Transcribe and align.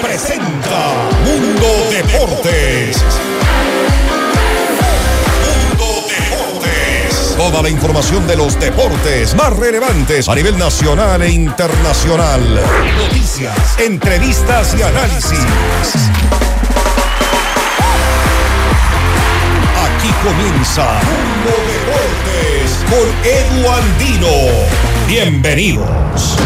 presenta 0.00 0.94
Mundo 1.24 1.66
Deportes. 1.90 3.02
Mundo 5.46 6.04
Deportes. 6.08 7.34
Toda 7.36 7.62
la 7.62 7.68
información 7.68 8.26
de 8.26 8.36
los 8.36 8.58
deportes 8.58 9.34
más 9.34 9.52
relevantes 9.56 10.28
a 10.28 10.34
nivel 10.34 10.56
nacional 10.58 11.22
e 11.22 11.30
internacional. 11.30 12.60
Noticias, 12.96 13.78
entrevistas 13.78 14.74
y 14.78 14.82
análisis. 14.82 15.40
Aquí 19.84 20.10
comienza 20.22 20.84
Mundo 21.02 21.54
Deportes 21.66 22.84
con 22.88 23.08
Edu 23.24 23.70
Andino. 23.70 24.28
Bienvenidos. 25.08 26.36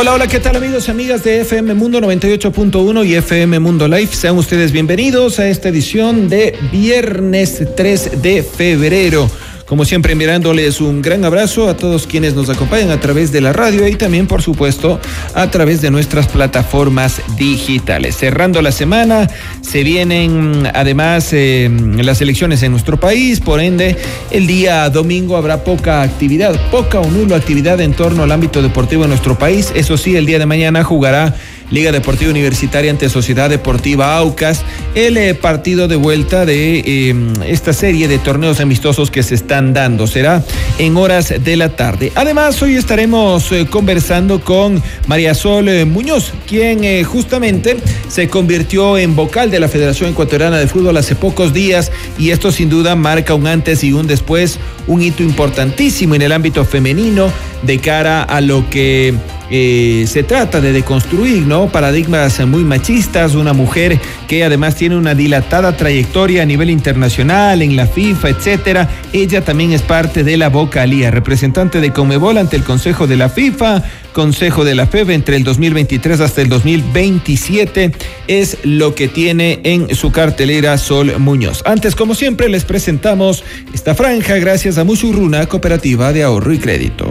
Hola, 0.00 0.14
hola, 0.14 0.28
¿qué 0.28 0.38
tal 0.38 0.54
amigos 0.54 0.86
y 0.86 0.92
amigas 0.92 1.24
de 1.24 1.40
FM 1.40 1.74
Mundo 1.74 1.98
98.1 2.00 3.04
y 3.04 3.16
FM 3.16 3.58
Mundo 3.58 3.88
Live? 3.88 4.12
Sean 4.12 4.38
ustedes 4.38 4.70
bienvenidos 4.70 5.40
a 5.40 5.48
esta 5.48 5.70
edición 5.70 6.28
de 6.28 6.56
viernes 6.70 7.64
3 7.74 8.22
de 8.22 8.44
febrero. 8.44 9.28
Como 9.68 9.84
siempre, 9.84 10.12
enviándoles 10.12 10.80
un 10.80 11.02
gran 11.02 11.26
abrazo 11.26 11.68
a 11.68 11.76
todos 11.76 12.06
quienes 12.06 12.34
nos 12.34 12.48
acompañan 12.48 12.90
a 12.90 13.00
través 13.00 13.32
de 13.32 13.42
la 13.42 13.52
radio 13.52 13.86
y 13.86 13.96
también, 13.96 14.26
por 14.26 14.40
supuesto, 14.40 14.98
a 15.34 15.50
través 15.50 15.82
de 15.82 15.90
nuestras 15.90 16.26
plataformas 16.26 17.20
digitales. 17.36 18.16
Cerrando 18.16 18.62
la 18.62 18.72
semana, 18.72 19.28
se 19.60 19.84
vienen 19.84 20.66
además 20.72 21.34
eh, 21.34 21.70
las 21.98 22.22
elecciones 22.22 22.62
en 22.62 22.72
nuestro 22.72 22.98
país, 22.98 23.40
por 23.40 23.60
ende, 23.60 23.98
el 24.30 24.46
día 24.46 24.88
domingo 24.88 25.36
habrá 25.36 25.62
poca 25.64 26.00
actividad, 26.00 26.58
poca 26.70 27.00
o 27.00 27.10
nula 27.10 27.36
actividad 27.36 27.78
en 27.82 27.92
torno 27.92 28.22
al 28.22 28.32
ámbito 28.32 28.62
deportivo 28.62 29.02
en 29.02 29.10
nuestro 29.10 29.38
país. 29.38 29.70
Eso 29.76 29.98
sí, 29.98 30.16
el 30.16 30.24
día 30.24 30.38
de 30.38 30.46
mañana 30.46 30.82
jugará 30.82 31.36
Liga 31.70 31.92
Deportiva 31.92 32.30
Universitaria 32.30 32.90
ante 32.90 33.08
Sociedad 33.08 33.50
Deportiva 33.50 34.16
Aucas, 34.16 34.62
el 34.94 35.16
eh, 35.16 35.34
partido 35.34 35.88
de 35.88 35.96
vuelta 35.96 36.46
de 36.46 36.80
eh, 36.80 37.14
esta 37.46 37.72
serie 37.72 38.08
de 38.08 38.18
torneos 38.18 38.60
amistosos 38.60 39.10
que 39.10 39.22
se 39.22 39.34
están 39.34 39.74
dando. 39.74 40.06
Será 40.06 40.42
en 40.78 40.96
horas 40.96 41.34
de 41.42 41.56
la 41.56 41.70
tarde. 41.70 42.12
Además, 42.14 42.60
hoy 42.62 42.76
estaremos 42.76 43.52
eh, 43.52 43.66
conversando 43.68 44.40
con 44.40 44.82
María 45.06 45.34
Sol 45.34 45.68
Muñoz, 45.86 46.32
quien 46.46 47.04
justamente 47.04 47.76
se 48.08 48.28
convirtió 48.28 48.96
en 48.96 49.14
vocal 49.14 49.50
de 49.50 49.60
la 49.60 49.68
Federación 49.68 50.10
Ecuatoriana 50.10 50.58
de 50.58 50.66
Fútbol 50.66 50.96
hace 50.96 51.14
pocos 51.14 51.52
días 51.52 51.92
y 52.18 52.30
esto 52.30 52.50
sin 52.52 52.70
duda 52.70 52.96
marca 52.96 53.34
un 53.34 53.46
antes 53.46 53.84
y 53.84 53.92
un 53.92 54.06
después, 54.06 54.58
un 54.86 55.02
hito 55.02 55.22
importantísimo 55.22 56.14
en 56.14 56.22
el 56.22 56.32
ámbito 56.32 56.64
femenino 56.64 57.30
de 57.62 57.78
cara 57.78 58.22
a 58.22 58.40
lo 58.40 58.68
que 58.70 59.14
eh, 59.50 60.04
se 60.06 60.22
trata 60.22 60.60
de 60.60 60.72
deconstruir, 60.72 61.46
¿no? 61.46 61.68
Paradigmas 61.68 62.38
muy 62.46 62.64
machistas, 62.64 63.34
una 63.34 63.52
mujer 63.52 63.98
que 64.28 64.44
además 64.44 64.76
tiene 64.76 64.96
una 64.96 65.14
dilatada 65.14 65.76
trayectoria 65.76 66.42
a 66.42 66.46
nivel 66.46 66.70
internacional, 66.70 67.62
en 67.62 67.74
la 67.74 67.86
FIFA, 67.86 68.28
etcétera. 68.28 68.88
Ella 69.12 69.42
también 69.42 69.72
es 69.72 69.82
parte 69.82 70.22
de 70.22 70.36
la 70.36 70.50
vocalía, 70.50 71.10
representante 71.10 71.80
de 71.80 71.92
Comebol 71.92 72.38
ante 72.38 72.56
el 72.56 72.62
Consejo 72.62 73.06
de 73.06 73.16
la 73.16 73.30
FIFA, 73.30 73.82
Consejo 74.12 74.64
de 74.64 74.74
la 74.74 74.86
FEB 74.86 75.10
entre 75.10 75.36
el 75.36 75.44
2023 75.44 76.20
hasta 76.20 76.42
el 76.42 76.48
2027 76.48 77.92
es 78.26 78.58
lo 78.64 78.94
que 78.94 79.08
tiene 79.08 79.60
en 79.64 79.94
su 79.94 80.12
cartelera 80.12 80.76
Sol 80.76 81.18
Muñoz. 81.18 81.62
Antes, 81.64 81.94
como 81.94 82.14
siempre, 82.14 82.48
les 82.48 82.64
presentamos 82.64 83.44
esta 83.72 83.94
franja 83.94 84.36
gracias 84.36 84.76
a 84.76 84.84
Musurruna, 84.84 85.46
Cooperativa 85.46 86.12
de 86.12 86.24
Ahorro 86.24 86.52
y 86.52 86.58
Crédito. 86.58 87.08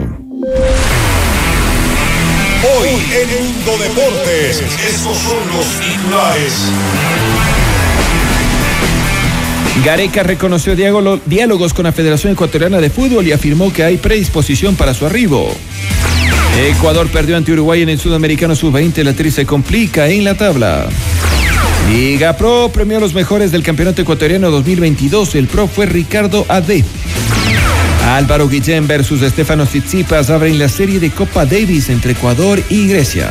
Hoy 2.98 3.04
en 3.14 3.30
Mundo 3.30 3.78
Deportes, 3.78 4.60
estos 4.60 5.18
son 5.20 5.38
los 5.56 5.68
titulares. 5.80 6.54
Gareca 9.86 10.24
reconoció 10.24 10.76
diálogos 10.76 11.76
con 11.76 11.84
la 11.84 11.92
Federación 11.92 12.34
Ecuatoriana 12.34 12.80
de 12.80 12.90
Fútbol 12.90 13.28
y 13.28 13.34
afirmó 13.34 13.72
que 13.72 13.84
hay 13.84 13.98
predisposición 13.98 14.76
para 14.76 14.96
su 14.96 15.06
arribo. 15.06 15.48
Ecuador 16.60 17.08
perdió 17.10 17.38
ante 17.38 17.52
Uruguay 17.52 17.84
en 17.84 17.90
el 17.90 18.00
Sudamericano 18.00 18.56
Sub-20. 18.56 19.04
La 19.04 19.14
tri 19.14 19.30
se 19.30 19.46
complica 19.46 20.08
en 20.08 20.24
la 20.24 20.34
tabla. 20.34 20.88
Liga 21.92 22.36
Pro 22.36 22.72
premió 22.74 22.98
a 22.98 23.02
los 23.02 23.14
mejores 23.14 23.52
del 23.52 23.62
Campeonato 23.62 24.02
Ecuatoriano 24.02 24.50
2022. 24.50 25.36
El 25.36 25.46
pro 25.46 25.68
fue 25.68 25.86
Ricardo 25.86 26.48
AD. 26.50 26.82
Álvaro 28.16 28.48
Guillén 28.48 28.88
versus 28.88 29.22
Estefano 29.22 29.66
Tsitsipas 29.66 30.30
abren 30.30 30.58
la 30.58 30.70
serie 30.70 31.00
de 31.00 31.12
Copa 31.12 31.46
Davis 31.46 31.90
entre 31.90 32.14
Ecuador 32.14 32.62
y 32.70 32.88
Grecia. 32.88 33.30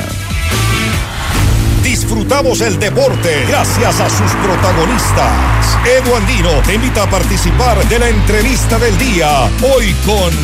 Disfrutamos 1.82 2.60
el 2.60 2.78
deporte 2.78 3.44
gracias 3.48 4.00
a 4.00 4.10
sus 4.10 4.30
protagonistas. 4.32 5.78
Edu 5.86 6.14
Andino 6.14 6.50
te 6.66 6.74
invita 6.74 7.04
a 7.04 7.10
participar 7.10 7.88
de 7.88 7.98
la 7.98 8.08
entrevista 8.10 8.78
del 8.78 8.96
día. 8.98 9.44
Hoy 9.62 9.94
con 10.04 10.34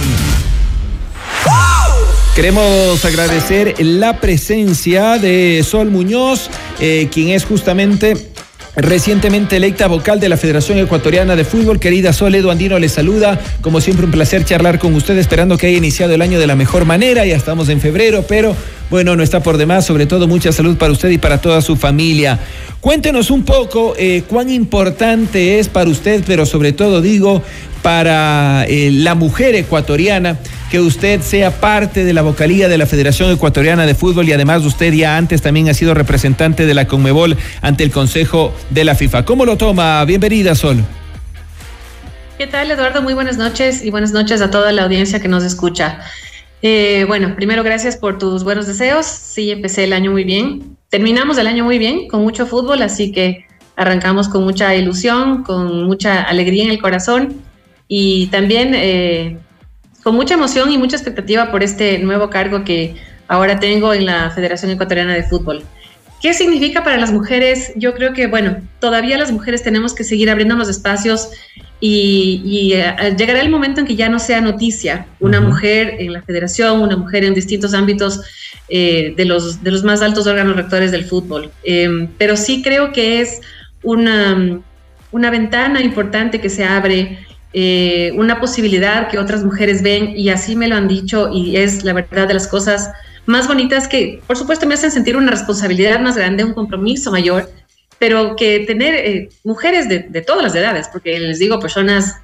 Queremos 2.34 3.04
agradecer 3.04 3.74
la 3.80 4.18
presencia 4.18 5.18
de 5.18 5.62
Sol 5.68 5.90
Muñoz, 5.90 6.48
eh, 6.80 7.08
quien 7.12 7.28
es 7.28 7.44
justamente 7.44 8.31
recientemente 8.76 9.56
electa 9.56 9.86
vocal 9.86 10.18
de 10.18 10.28
la 10.28 10.36
Federación 10.36 10.78
Ecuatoriana 10.78 11.36
de 11.36 11.44
Fútbol. 11.44 11.78
Querida 11.78 12.12
Soledo 12.12 12.50
Andino 12.50 12.78
le 12.78 12.88
saluda. 12.88 13.40
Como 13.60 13.80
siempre, 13.80 14.06
un 14.06 14.12
placer 14.12 14.44
charlar 14.44 14.78
con 14.78 14.94
usted, 14.94 15.16
esperando 15.18 15.58
que 15.58 15.66
haya 15.66 15.76
iniciado 15.76 16.14
el 16.14 16.22
año 16.22 16.38
de 16.38 16.46
la 16.46 16.56
mejor 16.56 16.84
manera. 16.84 17.26
Ya 17.26 17.36
estamos 17.36 17.68
en 17.68 17.80
febrero, 17.80 18.24
pero 18.26 18.56
bueno, 18.90 19.14
no 19.16 19.22
está 19.22 19.42
por 19.42 19.58
demás. 19.58 19.84
Sobre 19.84 20.06
todo, 20.06 20.26
mucha 20.26 20.52
salud 20.52 20.76
para 20.76 20.92
usted 20.92 21.10
y 21.10 21.18
para 21.18 21.40
toda 21.40 21.60
su 21.60 21.76
familia. 21.76 22.38
Cuéntenos 22.80 23.30
un 23.30 23.44
poco 23.44 23.94
eh, 23.98 24.22
cuán 24.26 24.50
importante 24.50 25.58
es 25.58 25.68
para 25.68 25.90
usted, 25.90 26.24
pero 26.26 26.46
sobre 26.46 26.72
todo 26.72 27.00
digo, 27.00 27.42
para 27.82 28.64
eh, 28.68 28.90
la 28.90 29.14
mujer 29.14 29.54
ecuatoriana 29.54 30.38
que 30.72 30.80
usted 30.80 31.20
sea 31.20 31.50
parte 31.60 32.02
de 32.02 32.14
la 32.14 32.22
vocalía 32.22 32.66
de 32.66 32.78
la 32.78 32.86
Federación 32.86 33.30
Ecuatoriana 33.30 33.84
de 33.84 33.94
Fútbol 33.94 34.26
y 34.26 34.32
además 34.32 34.64
usted 34.64 34.90
ya 34.94 35.18
antes 35.18 35.42
también 35.42 35.68
ha 35.68 35.74
sido 35.74 35.92
representante 35.92 36.64
de 36.64 36.72
la 36.72 36.86
Conmebol 36.86 37.36
ante 37.60 37.84
el 37.84 37.90
Consejo 37.90 38.54
de 38.70 38.84
la 38.84 38.94
FIFA. 38.94 39.26
¿Cómo 39.26 39.44
lo 39.44 39.58
toma? 39.58 40.02
Bienvenida, 40.06 40.54
Sol. 40.54 40.78
¿Qué 42.38 42.46
tal, 42.46 42.70
Eduardo? 42.70 43.02
Muy 43.02 43.12
buenas 43.12 43.36
noches 43.36 43.84
y 43.84 43.90
buenas 43.90 44.12
noches 44.12 44.40
a 44.40 44.50
toda 44.50 44.72
la 44.72 44.84
audiencia 44.84 45.20
que 45.20 45.28
nos 45.28 45.44
escucha. 45.44 46.00
Eh, 46.62 47.04
bueno, 47.06 47.36
primero 47.36 47.62
gracias 47.62 47.98
por 47.98 48.16
tus 48.16 48.42
buenos 48.42 48.66
deseos. 48.66 49.04
Sí, 49.04 49.50
empecé 49.50 49.84
el 49.84 49.92
año 49.92 50.10
muy 50.10 50.24
bien. 50.24 50.78
Terminamos 50.88 51.36
el 51.36 51.48
año 51.48 51.64
muy 51.64 51.76
bien, 51.76 52.08
con 52.08 52.22
mucho 52.22 52.46
fútbol, 52.46 52.80
así 52.80 53.12
que 53.12 53.44
arrancamos 53.76 54.30
con 54.30 54.42
mucha 54.42 54.74
ilusión, 54.74 55.42
con 55.42 55.84
mucha 55.84 56.22
alegría 56.22 56.64
en 56.64 56.70
el 56.70 56.80
corazón 56.80 57.42
y 57.88 58.28
también 58.28 58.72
eh, 58.74 59.36
con 60.02 60.14
mucha 60.14 60.34
emoción 60.34 60.70
y 60.70 60.78
mucha 60.78 60.96
expectativa 60.96 61.50
por 61.50 61.62
este 61.62 61.98
nuevo 61.98 62.30
cargo 62.30 62.64
que 62.64 62.96
ahora 63.28 63.60
tengo 63.60 63.94
en 63.94 64.06
la 64.06 64.30
Federación 64.30 64.70
Ecuatoriana 64.72 65.14
de 65.14 65.22
Fútbol. 65.22 65.62
¿Qué 66.20 66.34
significa 66.34 66.84
para 66.84 66.98
las 66.98 67.12
mujeres? 67.12 67.72
Yo 67.74 67.94
creo 67.94 68.12
que, 68.12 68.28
bueno, 68.28 68.56
todavía 68.78 69.18
las 69.18 69.32
mujeres 69.32 69.62
tenemos 69.64 69.92
que 69.92 70.04
seguir 70.04 70.30
abriendo 70.30 70.54
los 70.54 70.68
espacios 70.68 71.30
y, 71.80 72.72
eh, 72.74 73.16
llegará 73.18 73.40
el 73.40 73.50
momento 73.50 73.80
en 73.80 73.86
que 73.88 73.96
ya 73.96 74.08
no 74.08 74.20
sea 74.20 74.40
noticia 74.40 75.06
una 75.18 75.40
mujer 75.40 75.96
en 75.98 76.12
la 76.12 76.22
federación, 76.22 76.80
una 76.80 76.96
mujer 76.96 77.24
en 77.24 77.34
distintos 77.34 77.74
ámbitos 77.74 78.20
eh, 78.68 79.14
de, 79.16 79.24
los, 79.24 79.64
de 79.64 79.72
los 79.72 79.82
más 79.82 80.00
altos 80.00 80.28
órganos 80.28 80.54
rectores 80.54 80.92
del 80.92 81.04
fútbol. 81.04 81.50
Em, 81.64 82.08
pero 82.18 82.36
sí 82.36 82.62
creo 82.62 82.92
que 82.92 83.20
es 83.20 83.40
una, 83.82 84.60
una 85.10 85.30
ventana 85.30 85.80
importante 85.80 86.40
que 86.40 86.50
se 86.50 86.64
abre 86.64 87.18
eh, 87.54 88.12
una 88.16 88.40
posibilidad 88.40 89.08
que 89.08 89.18
otras 89.18 89.44
mujeres 89.44 89.82
ven 89.82 90.14
y 90.16 90.30
así 90.30 90.56
me 90.56 90.68
lo 90.68 90.76
han 90.76 90.88
dicho 90.88 91.30
y 91.32 91.56
es 91.58 91.84
la 91.84 91.92
verdad 91.92 92.26
de 92.26 92.34
las 92.34 92.48
cosas 92.48 92.90
más 93.26 93.46
bonitas 93.46 93.86
que 93.86 94.22
por 94.26 94.38
supuesto 94.38 94.66
me 94.66 94.74
hacen 94.74 94.90
sentir 94.90 95.16
una 95.16 95.30
responsabilidad 95.30 96.00
más 96.00 96.16
grande, 96.16 96.44
un 96.44 96.54
compromiso 96.54 97.10
mayor, 97.10 97.50
pero 97.98 98.36
que 98.36 98.60
tener 98.60 98.94
eh, 98.94 99.28
mujeres 99.44 99.88
de, 99.88 100.22
todas 100.22 100.42
las 100.42 100.54
edades, 100.54 100.88
porque 100.88 101.18
les 101.20 101.38
digo 101.38 101.60
personas 101.60 102.16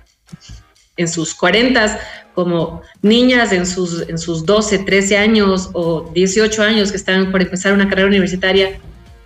en 0.97 1.09
sus 1.09 1.35
40 1.35 2.01
como 2.35 2.83
niñas 3.03 3.53
en 3.53 3.67
sus, 3.67 4.09
en 4.09 4.17
sus 4.17 4.47
12, 4.47 4.79
13 4.79 5.19
años 5.19 5.71
o 5.75 6.11
18 6.15 6.63
años 6.63 6.91
que 6.91 6.97
están 6.97 7.31
por 7.31 7.43
empezar 7.43 7.73
una 7.73 7.89
carrera 7.89 8.09
universitaria, 8.09 8.79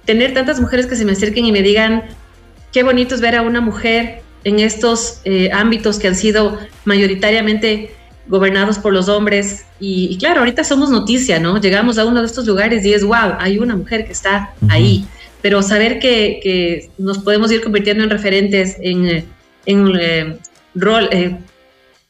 tener 0.04 0.34
tantas 0.34 0.60
mujeres 0.60 0.86
que 0.86 0.96
se 0.96 1.04
me 1.04 1.12
acerquen 1.12 1.44
y 1.44 1.52
me 1.52 1.62
digan, 1.62 2.04
qué 2.72 2.82
bonito 2.82 3.14
es 3.14 3.20
ver 3.20 3.36
a 3.36 3.42
una 3.42 3.60
mujer 3.60 4.21
en 4.44 4.58
estos 4.58 5.20
eh, 5.24 5.50
ámbitos 5.52 5.98
que 5.98 6.08
han 6.08 6.16
sido 6.16 6.58
mayoritariamente 6.84 7.94
gobernados 8.26 8.78
por 8.78 8.92
los 8.92 9.08
hombres. 9.08 9.64
Y, 9.80 10.16
claro, 10.18 10.40
ahorita 10.40 10.64
somos 10.64 10.90
noticia, 10.90 11.38
¿no? 11.38 11.60
Llegamos 11.60 11.98
a 11.98 12.04
uno 12.04 12.20
de 12.20 12.26
estos 12.26 12.46
lugares 12.46 12.84
y 12.84 12.92
es, 12.92 13.04
wow, 13.04 13.36
hay 13.38 13.58
una 13.58 13.76
mujer 13.76 14.06
que 14.06 14.12
está 14.12 14.54
ahí. 14.68 15.04
Pero 15.40 15.62
saber 15.62 15.98
que, 15.98 16.90
nos 16.98 17.18
podemos 17.18 17.50
ir 17.50 17.62
convirtiendo 17.62 18.04
en 18.04 18.10
referentes, 18.10 18.76
en, 18.80 19.26
en 19.66 19.92
eh, 20.00 20.38
rol, 20.74 21.08
eh, 21.10 21.36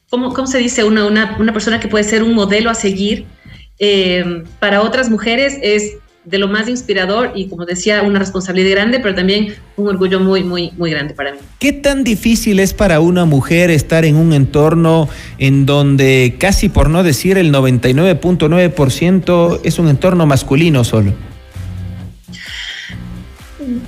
¿cómo, 0.09 0.33
cómo 0.33 0.47
se 0.47 0.59
dice? 0.59 0.83
Una, 0.83 1.05
una, 1.05 1.35
una, 1.39 1.51
persona 1.51 1.79
que 1.79 1.87
puede 1.87 2.03
ser 2.03 2.21
un 2.21 2.35
modelo 2.35 2.69
a 2.69 2.75
seguir 2.75 3.25
eh, 3.79 4.43
para 4.59 4.81
otras 4.81 5.09
mujeres 5.09 5.57
es 5.61 5.97
de 6.25 6.37
lo 6.37 6.47
más 6.47 6.69
inspirador 6.69 7.31
y 7.35 7.47
como 7.47 7.65
decía, 7.65 8.01
una 8.01 8.19
responsabilidad 8.19 8.71
grande, 8.71 8.99
pero 8.99 9.15
también 9.15 9.55
un 9.75 9.87
orgullo 9.87 10.19
muy, 10.19 10.43
muy, 10.43 10.71
muy 10.77 10.91
grande 10.91 11.13
para 11.13 11.33
mí. 11.33 11.39
¿Qué 11.59 11.73
tan 11.73 12.03
difícil 12.03 12.59
es 12.59 12.73
para 12.73 12.99
una 12.99 13.25
mujer 13.25 13.69
estar 13.69 14.05
en 14.05 14.15
un 14.15 14.33
entorno 14.33 15.09
en 15.37 15.65
donde 15.65 16.35
casi 16.39 16.69
por 16.69 16.89
no 16.89 17.03
decir 17.03 17.37
el 17.37 17.51
99.9% 17.51 19.59
es 19.63 19.79
un 19.79 19.89
entorno 19.89 20.25
masculino 20.25 20.83
solo? 20.83 21.13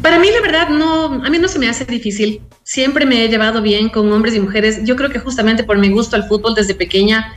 Para 0.02 0.20
mí, 0.20 0.28
la 0.34 0.42
verdad, 0.42 0.70
no, 0.70 1.26
a 1.26 1.30
mí 1.30 1.38
no 1.38 1.48
se 1.48 1.60
me 1.60 1.68
hace 1.68 1.86
difícil. 1.86 2.42
Siempre 2.64 3.06
me 3.06 3.24
he 3.24 3.30
llevado 3.30 3.62
bien 3.62 3.90
con 3.90 4.12
hombres 4.12 4.36
y 4.36 4.40
mujeres. 4.40 4.80
Yo 4.84 4.96
creo 4.96 5.10
que 5.10 5.20
justamente 5.20 5.64
por 5.64 5.78
mi 5.78 5.90
gusto 5.90 6.16
al 6.16 6.28
fútbol 6.28 6.56
desde 6.56 6.76
pequeña, 6.76 7.34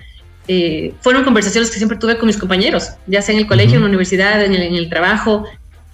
eh, 0.51 0.95
fueron 1.03 1.25
conversaciones 1.25 1.71
que 1.71 1.77
siempre 1.77 1.99
tuve 1.99 2.17
con 2.17 2.27
mis 2.27 2.39
compañeros, 2.39 2.93
ya 3.07 3.21
sea 3.21 3.35
en 3.35 3.43
el 3.43 3.47
colegio, 3.47 3.77
en 3.77 3.83
la 3.83 3.89
universidad, 3.89 4.43
en 4.43 4.55
el, 4.55 4.89
trabajo. 4.89 5.45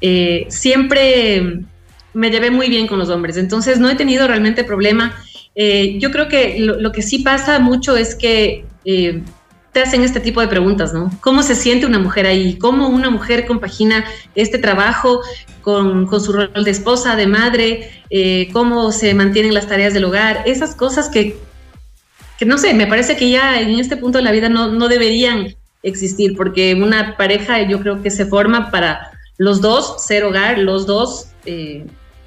Eh, 0.01 0.47
siempre 0.49 1.65
me 2.12 2.31
llevé 2.31 2.53
muy 2.53 2.69
bien 2.69 2.87
con 2.87 3.01
los 3.01 3.09
hombres, 3.09 3.37
entonces 3.37 3.81
no 3.81 3.91
he 3.91 3.97
tenido 3.97 4.29
realmente 4.29 4.62
problema. 4.62 5.12
Eh, 5.56 5.99
yo 5.99 6.12
creo 6.12 6.29
que 6.29 6.61
lo, 6.61 6.93
que 6.93 7.03
sí 7.03 7.19
pasa 7.19 7.59
mucho 7.59 7.97
es 7.97 8.15
que 8.15 8.65
te 8.85 9.81
hacen 9.83 10.05
este 10.05 10.21
tipo 10.21 10.41
de 10.41 10.47
preguntas, 10.47 10.95
¿no? 10.95 11.11
¿Cómo 11.21 11.43
se 11.43 11.56
siente 11.56 11.85
una 11.85 11.99
mujer 11.99 12.27
ahí? 12.27 12.56
¿Cómo 12.56 12.89
una 12.89 13.11
mujer 13.11 13.47
compagina 13.47 14.05
este 14.37 14.59
trabajo 14.59 15.21
con, 15.62 16.06
con 16.06 16.21
su 16.21 16.33
rol 16.33 16.53
de 16.55 16.71
esposa, 16.71 17.17
de 17.17 17.27
madre? 17.27 17.91
¿Cómo 18.53 18.93
se 18.93 19.15
mantienen 19.15 19.53
las 19.53 19.67
tareas 19.67 19.95
del 19.95 20.05
hogar? 20.05 20.45
Esas 20.47 20.77
cosas 20.77 21.09
que 21.09 21.37
no 22.46 22.58
sé, 22.58 22.75
me 22.75 22.87
parece 22.87 23.17
que 23.17 23.31
ya 23.31 23.61
en 23.61 23.79
este 23.79 23.96
punto 23.96 24.19
de 24.19 24.25
la 24.25 24.32
vida 24.32 24.49
no, 24.49 24.73
no 24.73 24.88
deberían 24.88 25.55
existir, 25.82 26.37
porque 26.37 26.75
una 26.75 27.17
pareja 27.17 27.62
yo 27.62 27.81
creo 27.81 28.02
que 28.02 28.11
se 28.11 28.26
forma 28.26 28.70
para 28.70 29.12
los 29.37 29.61
dos 29.61 30.05
ser 30.05 30.25
hogar, 30.25 30.58
los 30.58 30.87
dos 30.87 31.29
eh, 31.46 31.85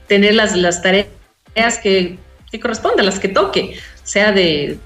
tener 0.08 0.36
las, 0.36 0.56
las 0.56 0.82
tareas 0.82 1.08
que, 1.82 2.18
que 2.52 2.60
correspondan, 2.60 3.06
las 3.06 3.20
que 3.20 3.28
toque, 3.30 3.78
sea 4.04 4.32
de, 4.32 4.80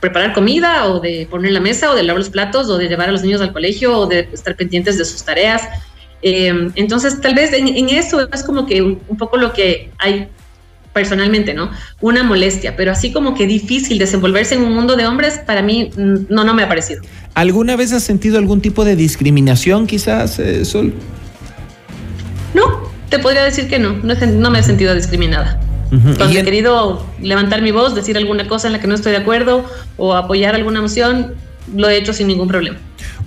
preparar 0.00 0.34
comida 0.34 0.86
o 0.88 1.00
de 1.00 1.26
poner 1.30 1.52
la 1.52 1.60
mesa 1.60 1.90
o 1.90 1.94
de 1.94 2.02
lavar 2.02 2.18
los 2.18 2.30
platos 2.30 2.68
o 2.68 2.76
de 2.76 2.88
llevar 2.88 3.08
a 3.08 3.12
los 3.12 3.22
niños 3.22 3.40
al 3.40 3.52
colegio 3.52 3.96
o 3.96 4.06
de 4.06 4.28
estar 4.32 4.56
pendientes 4.56 4.98
de 4.98 5.04
sus 5.04 5.24
tareas. 5.24 5.62
Eh, 6.20 6.70
entonces, 6.74 7.20
tal 7.20 7.34
vez 7.34 7.52
en, 7.52 7.88
eso 7.88 8.28
es 8.30 8.44
como 8.44 8.66
que 8.66 8.82
un, 8.82 8.98
poco 9.16 9.38
lo 9.38 9.52
que 9.52 9.90
hay 9.98 10.28
personalmente, 10.98 11.54
¿no? 11.54 11.70
Una 12.00 12.24
molestia, 12.24 12.74
pero 12.76 12.90
así 12.90 13.12
como 13.12 13.36
que 13.36 13.46
difícil 13.46 14.00
desenvolverse 14.00 14.56
en 14.56 14.62
un 14.64 14.74
mundo 14.74 14.96
de 14.96 15.06
hombres, 15.06 15.38
para 15.46 15.62
mí 15.62 15.90
mm, 15.96 16.26
no, 16.28 16.42
no 16.42 16.54
me 16.54 16.64
ha 16.64 16.68
parecido. 16.68 17.02
¿Alguna 17.34 17.76
vez 17.76 17.92
has 17.92 18.02
sentido 18.02 18.36
algún 18.36 18.60
tipo 18.60 18.84
de 18.84 18.96
discriminación 18.96 19.86
quizás, 19.86 20.40
eh, 20.40 20.64
Sol? 20.64 20.92
No, 22.52 22.90
te 23.10 23.20
podría 23.20 23.44
decir 23.44 23.68
que 23.68 23.78
no, 23.78 23.94
no, 24.02 24.50
me 24.50 24.58
he 24.58 24.62
sentido 24.64 24.92
discriminada. 24.92 25.60
Cuando 26.16 26.36
he 26.36 26.42
querido 26.42 27.06
levantar 27.22 27.62
mi 27.62 27.70
voz, 27.70 27.94
decir 27.94 28.16
alguna 28.16 28.48
cosa 28.48 28.66
en 28.66 28.72
la 28.72 28.80
que 28.80 28.88
no 28.88 28.94
estoy 28.96 29.12
de 29.12 29.18
acuerdo 29.18 29.64
o 29.96 30.14
apoyar 30.14 30.56
alguna 30.56 30.82
moción, 30.82 31.34
lo 31.74 31.88
he 31.88 31.96
hecho 31.96 32.12
sin 32.12 32.26
ningún 32.26 32.48
problema. 32.48 32.76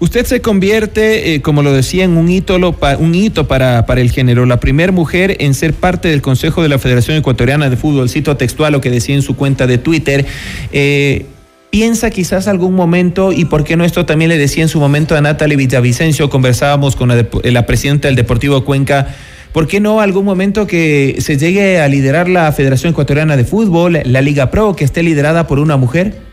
Usted 0.02 0.26
se 0.26 0.42
convierte, 0.42 1.36
eh, 1.36 1.44
como 1.44 1.62
lo 1.62 1.72
decía, 1.72 2.04
en 2.04 2.18
un, 2.18 2.28
hito 2.28 3.48
para, 3.48 3.86
el 4.02 4.10
género, 4.10 4.48
la 4.48 4.60
primera 4.60 4.92
mujer 4.92 5.38
en 5.40 5.54
ser 5.54 5.76
parte 5.76 6.08
del 6.08 6.24
Consejo 6.24 6.64
de 6.64 6.70
la 6.70 6.80
Federación 6.80 7.18
Ecuatoriana 7.18 7.70
de 7.70 7.78
Fútbol, 7.78 8.10
cito 8.10 8.36
textual 8.36 8.74
lo 8.74 8.82
que 8.82 8.90
decía 8.90 9.14
en 9.14 9.22
su 9.22 9.36
cuenta 9.36 9.68
de 9.68 9.78
Twitter. 9.78 10.26
Eh, 10.72 11.28
¿Piensa 11.70 12.10
quizás 12.10 12.48
algún 12.48 12.74
momento, 12.74 13.32
y 13.32 13.46
por 13.46 13.64
qué 13.64 13.78
no 13.78 13.86
esto 13.86 14.04
también 14.08 14.30
le 14.30 14.40
decía 14.40 14.64
en 14.64 14.70
su 14.70 14.80
momento 14.80 15.16
a 15.16 15.22
Natalie 15.22 15.56
Villavicencio, 15.56 16.32
conversábamos 16.32 16.96
con 16.96 17.10
la, 17.10 17.24
la 17.44 17.66
presidenta 17.68 18.08
del 18.08 18.16
Deportivo 18.16 18.66
Cuenca, 18.66 19.16
¿Por 19.54 19.68
qué 19.68 19.82
no 19.82 20.00
algún 20.00 20.24
momento 20.24 20.66
que 20.66 21.18
se 21.20 21.38
llegue 21.38 21.82
a 21.82 21.88
liderar 21.90 22.30
la 22.30 22.50
Federación 22.54 22.94
Ecuatoriana 22.94 23.36
de 23.36 23.44
Fútbol, 23.44 24.00
la 24.06 24.22
Liga 24.22 24.50
Pro, 24.50 24.78
que 24.78 24.86
esté 24.86 25.04
liderada 25.04 25.46
por 25.46 25.60
una 25.60 25.76
mujer? 25.76 26.31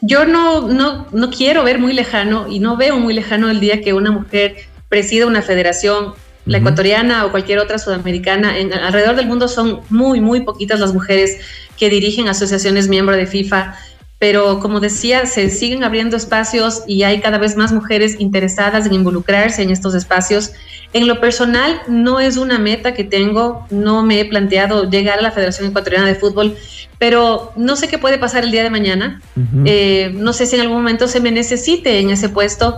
Yo 0.00 0.24
no, 0.24 0.68
no, 0.68 1.06
no 1.12 1.30
quiero 1.30 1.64
ver 1.64 1.78
muy 1.78 1.92
lejano 1.92 2.46
y 2.48 2.58
no 2.58 2.76
veo 2.76 2.98
muy 2.98 3.14
lejano 3.14 3.50
el 3.50 3.60
día 3.60 3.80
que 3.82 3.92
una 3.92 4.10
mujer 4.10 4.56
presida 4.88 5.26
una 5.26 5.42
federación, 5.42 6.14
la 6.46 6.58
ecuatoriana 6.58 7.26
o 7.26 7.30
cualquier 7.30 7.58
otra 7.58 7.78
sudamericana. 7.78 8.58
En, 8.58 8.72
alrededor 8.72 9.16
del 9.16 9.26
mundo 9.26 9.46
son 9.46 9.80
muy, 9.90 10.20
muy 10.20 10.40
poquitas 10.40 10.80
las 10.80 10.94
mujeres 10.94 11.38
que 11.78 11.90
dirigen 11.90 12.28
asociaciones 12.28 12.88
miembro 12.88 13.16
de 13.16 13.26
FIFA, 13.26 13.74
pero 14.20 14.60
como 14.60 14.80
decía, 14.80 15.24
se 15.24 15.48
siguen 15.48 15.82
abriendo 15.82 16.14
espacios 16.14 16.82
y 16.86 17.04
hay 17.04 17.20
cada 17.20 17.38
vez 17.38 17.56
más 17.56 17.72
mujeres 17.72 18.20
interesadas 18.20 18.84
en 18.84 18.92
involucrarse 18.92 19.62
en 19.62 19.70
estos 19.70 19.94
espacios. 19.94 20.52
En 20.92 21.06
lo 21.06 21.20
personal, 21.20 21.80
no 21.88 22.20
es 22.20 22.36
una 22.36 22.58
meta 22.58 22.92
que 22.92 23.02
tengo, 23.02 23.66
no 23.70 24.02
me 24.02 24.20
he 24.20 24.26
planteado 24.26 24.90
llegar 24.90 25.20
a 25.20 25.22
la 25.22 25.30
Federación 25.32 25.68
Ecuatoriana 25.68 26.06
de 26.06 26.16
Fútbol, 26.16 26.54
pero 26.98 27.52
no 27.56 27.76
sé 27.76 27.88
qué 27.88 27.96
puede 27.96 28.18
pasar 28.18 28.44
el 28.44 28.50
día 28.50 28.62
de 28.62 28.68
mañana. 28.68 29.22
Eh, 29.64 30.12
no 30.14 30.34
sé 30.34 30.44
si 30.44 30.56
en 30.56 30.60
algún 30.60 30.76
momento 30.76 31.08
se 31.08 31.20
me 31.20 31.30
necesite 31.30 31.98
en 31.98 32.10
ese 32.10 32.28
puesto, 32.28 32.76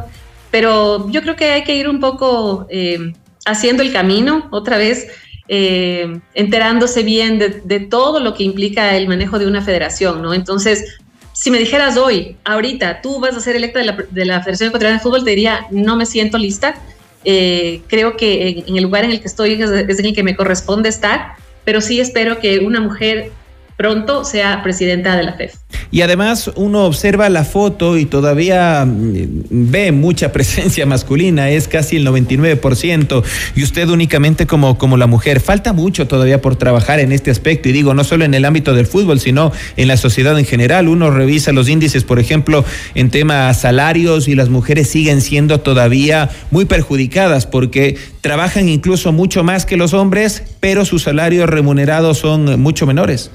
pero 0.52 1.10
yo 1.10 1.22
creo 1.22 1.34
que 1.34 1.50
hay 1.50 1.64
que 1.64 1.74
ir 1.74 1.88
un 1.88 1.98
poco 1.98 2.68
eh, 2.70 3.14
haciendo 3.44 3.82
el 3.82 3.92
camino 3.92 4.46
otra 4.52 4.78
vez, 4.78 5.08
eh, 5.48 6.20
enterándose 6.34 7.02
bien 7.02 7.40
de, 7.40 7.80
todo 7.80 8.20
lo 8.20 8.34
que 8.34 8.44
implica 8.44 8.96
el 8.96 9.08
manejo 9.08 9.40
de 9.40 9.48
una 9.48 9.60
federación, 9.60 10.22
¿no? 10.22 10.34
Entonces, 10.34 10.98
si 11.42 11.50
me 11.50 11.58
dijeras 11.58 11.96
hoy, 11.96 12.36
ahorita, 12.44 13.00
tú 13.02 13.18
vas 13.18 13.36
a 13.36 13.40
ser 13.40 13.56
electa 13.56 13.80
de 13.80 13.86
la, 13.86 13.96
de 14.08 14.24
la 14.24 14.40
Federación 14.42 14.68
Ecuatoriana 14.68 14.98
de 14.98 15.02
Fútbol, 15.02 15.24
te 15.24 15.30
diría, 15.30 15.66
no 15.72 15.96
me 15.96 16.06
siento 16.06 16.38
lista. 16.38 16.76
creo 17.24 18.16
que 18.16 18.62
en, 18.64 18.76
el 18.76 18.84
lugar 18.84 19.02
en 19.02 19.10
el 19.10 19.20
que 19.20 19.26
estoy 19.26 19.54
es, 19.54 19.68
es 19.68 19.98
en 19.98 20.06
el 20.06 20.14
que 20.14 20.22
me 20.22 20.36
corresponde 20.36 20.88
estar, 20.88 21.34
pero 21.64 21.80
sí 21.80 21.98
espero 21.98 22.38
que 22.38 22.60
una 22.60 22.80
mujer 22.80 23.32
pronto 23.76 24.24
sea 24.24 24.62
presidenta 24.62 25.16
de 25.16 25.22
la 25.24 25.34
FEF. 25.34 25.54
Y 25.90 26.02
además 26.02 26.50
uno 26.56 26.84
observa 26.84 27.28
la 27.28 27.44
foto 27.44 27.98
y 27.98 28.06
todavía 28.06 28.84
mm, 28.86 29.26
ve 29.50 29.92
mucha 29.92 30.32
presencia 30.32 30.86
masculina, 30.92 31.50
es 31.50 31.68
casi 31.68 31.96
el 31.96 32.06
99%, 32.06 33.22
y 33.56 33.62
usted 33.62 33.88
únicamente 33.88 34.46
como, 34.46 34.78
como 34.78 34.96
la 34.96 35.06
mujer. 35.06 35.40
Falta 35.40 35.72
mucho 35.72 36.06
todavía 36.06 36.40
por 36.40 36.56
trabajar 36.56 37.00
en 37.00 37.12
este 37.12 37.30
aspecto, 37.30 37.68
y 37.68 37.72
digo, 37.72 37.94
no 37.94 38.04
solo 38.04 38.24
en 38.24 38.34
el 38.34 38.44
ámbito 38.44 38.74
del 38.74 38.86
fútbol, 38.86 39.20
sino 39.20 39.52
en 39.76 39.88
la 39.88 39.96
sociedad 39.96 40.38
en 40.38 40.46
general. 40.46 40.88
Uno 40.88 41.10
revisa 41.10 41.52
los 41.52 41.68
índices, 41.68 42.04
por 42.04 42.18
ejemplo, 42.18 42.64
en 42.94 43.10
temas 43.10 43.60
salarios, 43.60 44.28
y 44.28 44.34
las 44.34 44.48
mujeres 44.48 44.88
siguen 44.88 45.20
siendo 45.20 45.60
todavía 45.60 46.30
muy 46.50 46.64
perjudicadas 46.64 47.46
porque 47.46 47.96
trabajan 48.20 48.68
incluso 48.68 49.12
mucho 49.12 49.44
más 49.44 49.66
que 49.66 49.76
los 49.76 49.94
hombres, 49.94 50.42
pero 50.60 50.84
sus 50.84 51.02
salarios 51.02 51.48
remunerados 51.48 52.18
son 52.18 52.60
mucho 52.60 52.86
menores. 52.86 53.30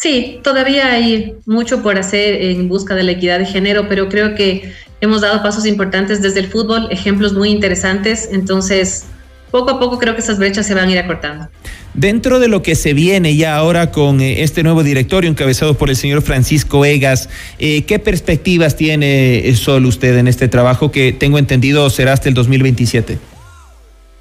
Sí, 0.00 0.40
todavía 0.42 0.92
hay 0.92 1.34
mucho 1.44 1.82
por 1.82 1.98
hacer 1.98 2.40
en 2.40 2.68
busca 2.68 2.94
de 2.94 3.02
la 3.02 3.12
equidad 3.12 3.38
de 3.38 3.44
género, 3.44 3.86
pero 3.86 4.08
creo 4.08 4.34
que 4.34 4.72
hemos 5.02 5.20
dado 5.20 5.42
pasos 5.42 5.66
importantes 5.66 6.22
desde 6.22 6.40
el 6.40 6.46
fútbol, 6.46 6.88
ejemplos 6.90 7.34
muy 7.34 7.50
interesantes, 7.50 8.30
entonces 8.32 9.04
poco 9.50 9.72
a 9.72 9.78
poco 9.78 9.98
creo 9.98 10.14
que 10.14 10.22
esas 10.22 10.38
brechas 10.38 10.66
se 10.66 10.72
van 10.72 10.88
a 10.88 10.92
ir 10.92 10.98
acortando. 10.98 11.50
Dentro 11.92 12.40
de 12.40 12.48
lo 12.48 12.62
que 12.62 12.76
se 12.76 12.94
viene 12.94 13.36
ya 13.36 13.56
ahora 13.56 13.90
con 13.90 14.22
eh, 14.22 14.42
este 14.42 14.62
nuevo 14.62 14.82
directorio 14.82 15.28
encabezado 15.28 15.76
por 15.76 15.90
el 15.90 15.96
señor 15.96 16.22
Francisco 16.22 16.86
Egas, 16.86 17.28
eh, 17.58 17.82
¿qué 17.82 17.98
perspectivas 17.98 18.76
tiene 18.76 19.46
eh, 19.46 19.54
Sol 19.54 19.84
usted 19.84 20.16
en 20.16 20.28
este 20.28 20.48
trabajo 20.48 20.90
que 20.90 21.12
tengo 21.12 21.36
entendido 21.36 21.90
será 21.90 22.14
hasta 22.14 22.30
el 22.30 22.34
2027? 22.34 23.18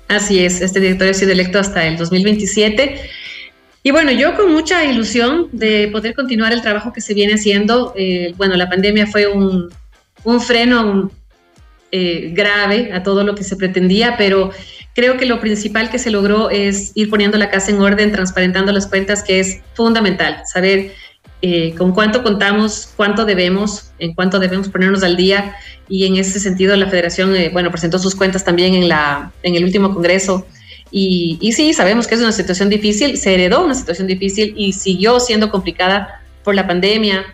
Así 0.09 0.39
es, 0.39 0.59
este 0.59 0.81
directorio 0.81 1.12
ha 1.12 1.13
sido 1.13 1.31
electo 1.31 1.57
hasta 1.57 1.88
el 1.88 1.95
2027 1.95 3.00
y 3.89 3.91
bueno, 3.91 4.12
yo 4.12 4.36
con 4.36 4.51
mucha 4.51 4.86
ilusión 4.86 5.50
de 5.51 5.89
poder 5.91 6.13
continuar 6.13 6.53
el 6.53 6.62
trabajo 6.62 6.93
que 6.93 7.01
se 7.01 7.15
viene 7.15 7.34
haciendo. 7.34 7.91
Eh, 7.98 8.36
bueno, 8.38 8.55
la 8.55 8.69
pandemia 8.69 9.08
fue 9.08 9.25
un, 9.25 9.72
freno 10.41 11.10
eh, 11.91 12.29
grave 12.36 12.93
a 12.93 13.01
todo 13.01 13.24
lo 13.24 13.34
que 13.34 13.43
se 13.43 13.55
pretendía, 13.55 14.13
pero 14.15 14.51
creo 14.93 15.17
que 15.17 15.25
lo 15.25 15.39
principal 15.39 15.89
que 15.89 15.98
se 15.98 16.12
logró 16.12 16.51
es 16.51 16.91
ir 16.93 17.10
poniendo 17.10 17.39
la 17.39 17.50
casa 17.50 17.72
en 17.72 17.81
orden, 17.81 18.12
transparentando 18.12 18.72
las 18.72 18.86
cuentas, 18.86 19.24
que 19.24 19.39
es 19.39 19.62
fundamental, 19.74 20.43
saber 20.46 20.91
eh, 21.41 21.74
con 21.75 21.91
cuánto 21.91 22.22
contamos, 22.22 22.93
cuánto 22.96 23.25
debemos, 23.25 23.89
en 23.98 24.13
cuánto 24.13 24.38
debemos 24.38 24.69
ponernos 24.69 25.01
al 25.01 25.17
día. 25.17 25.55
Y 25.88 26.05
en 26.05 26.17
ese 26.17 26.39
sentido, 26.39 26.75
la 26.75 26.86
federación, 26.86 27.34
bueno, 27.53 27.72
presentó 27.72 27.98
sus 27.98 28.13
cuentas 28.13 28.46
también 28.46 28.75
en, 28.75 28.88
la, 28.88 29.31
en 29.41 29.55
el 29.55 29.63
último 29.63 29.91
congreso 29.91 30.46
y, 30.91 31.38
y, 31.41 31.51
sí, 31.51 31.74
sabemos 31.74 32.08
que 32.08 32.15
es 32.15 32.22
una 32.22 32.31
situación 32.31 32.69
difícil, 32.69 33.17
se 33.17 33.34
heredó 33.34 33.63
una 33.63 33.75
situación 33.75 34.08
difícil 34.08 34.53
y 34.58 34.74
siguió 34.74 35.19
siendo 35.19 35.51
complicada 35.51 36.22
por 36.43 36.55
la 36.55 36.67
pandemia, 36.67 37.25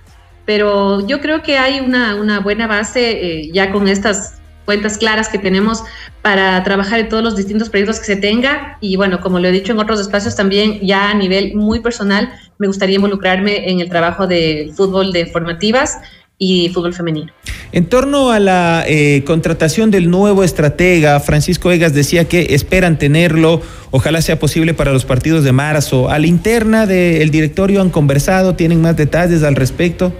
pero 0.46 1.06
yo 1.08 1.22
creo 1.22 1.42
que 1.42 1.58
hay 1.58 1.80
una, 1.80 2.16
una 2.16 2.40
buena 2.40 2.68
base 2.68 3.12
eh, 3.12 3.50
ya 3.54 3.72
con 3.72 3.88
estas 3.88 4.40
cuentas 4.66 4.98
claras 4.98 5.30
que 5.30 5.38
tenemos 5.38 5.84
para 6.22 6.64
trabajar 6.64 7.00
en 7.00 7.10
todos 7.10 7.24
los 7.24 7.36
distintos 7.36 7.70
proyectos 7.70 8.00
que 8.00 8.06
se 8.06 8.16
tenga 8.16 8.78
y 8.82 8.96
bueno, 8.96 9.22
como 9.22 9.40
lo 9.40 9.48
he 9.48 9.52
dicho 9.52 9.72
en 9.72 9.80
otros 9.80 10.00
espacios 10.00 10.36
también, 10.36 10.80
ya 10.82 11.12
a 11.12 11.14
nivel 11.14 11.56
muy 11.56 11.80
personal, 11.80 12.34
me 12.58 12.68
gustaría 12.68 12.96
involucrarme 12.96 13.70
en 13.70 13.80
el 13.80 13.90
trabajo 13.90 14.28
de 14.28 14.72
fútbol 14.76 15.14
de 15.14 15.28
formativas 15.28 16.00
y 16.38 16.70
fútbol 16.70 16.94
femenino. 16.94 17.32
En 17.72 17.86
torno 17.88 18.32
a 18.32 18.40
la 18.40 18.84
eh, 18.88 19.24
contratación 19.26 19.92
del 19.92 20.10
nuevo 20.10 20.44
estratega, 20.44 21.20
Francisco 21.20 21.72
Egas 21.72 21.94
decía 21.94 22.26
que 22.26 22.54
esperan 22.56 22.98
tenerlo, 22.98 23.62
ojalá 23.92 24.22
sea 24.22 24.40
posible 24.40 24.74
para 24.74 24.92
los 24.92 25.06
partidos 25.06 25.44
de 25.44 25.52
marzo. 25.52 26.10
A 26.10 26.20
la 26.20 26.28
interna 26.28 26.86
del 26.86 27.30
directorio 27.32 27.82
han 27.82 27.90
conversado, 27.90 28.56
tienen 28.56 28.82
más 28.82 28.96
detalles 28.96 29.44
al 29.44 29.56
respecto. 29.56 30.14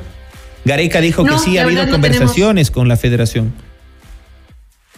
Gareca 0.66 1.00
dijo 1.00 1.24
que 1.24 1.38
sí, 1.38 1.58
ha 1.58 1.64
habido 1.64 1.88
conversaciones 1.90 2.72
con 2.72 2.88
la 2.88 2.98
federación. 2.98 3.54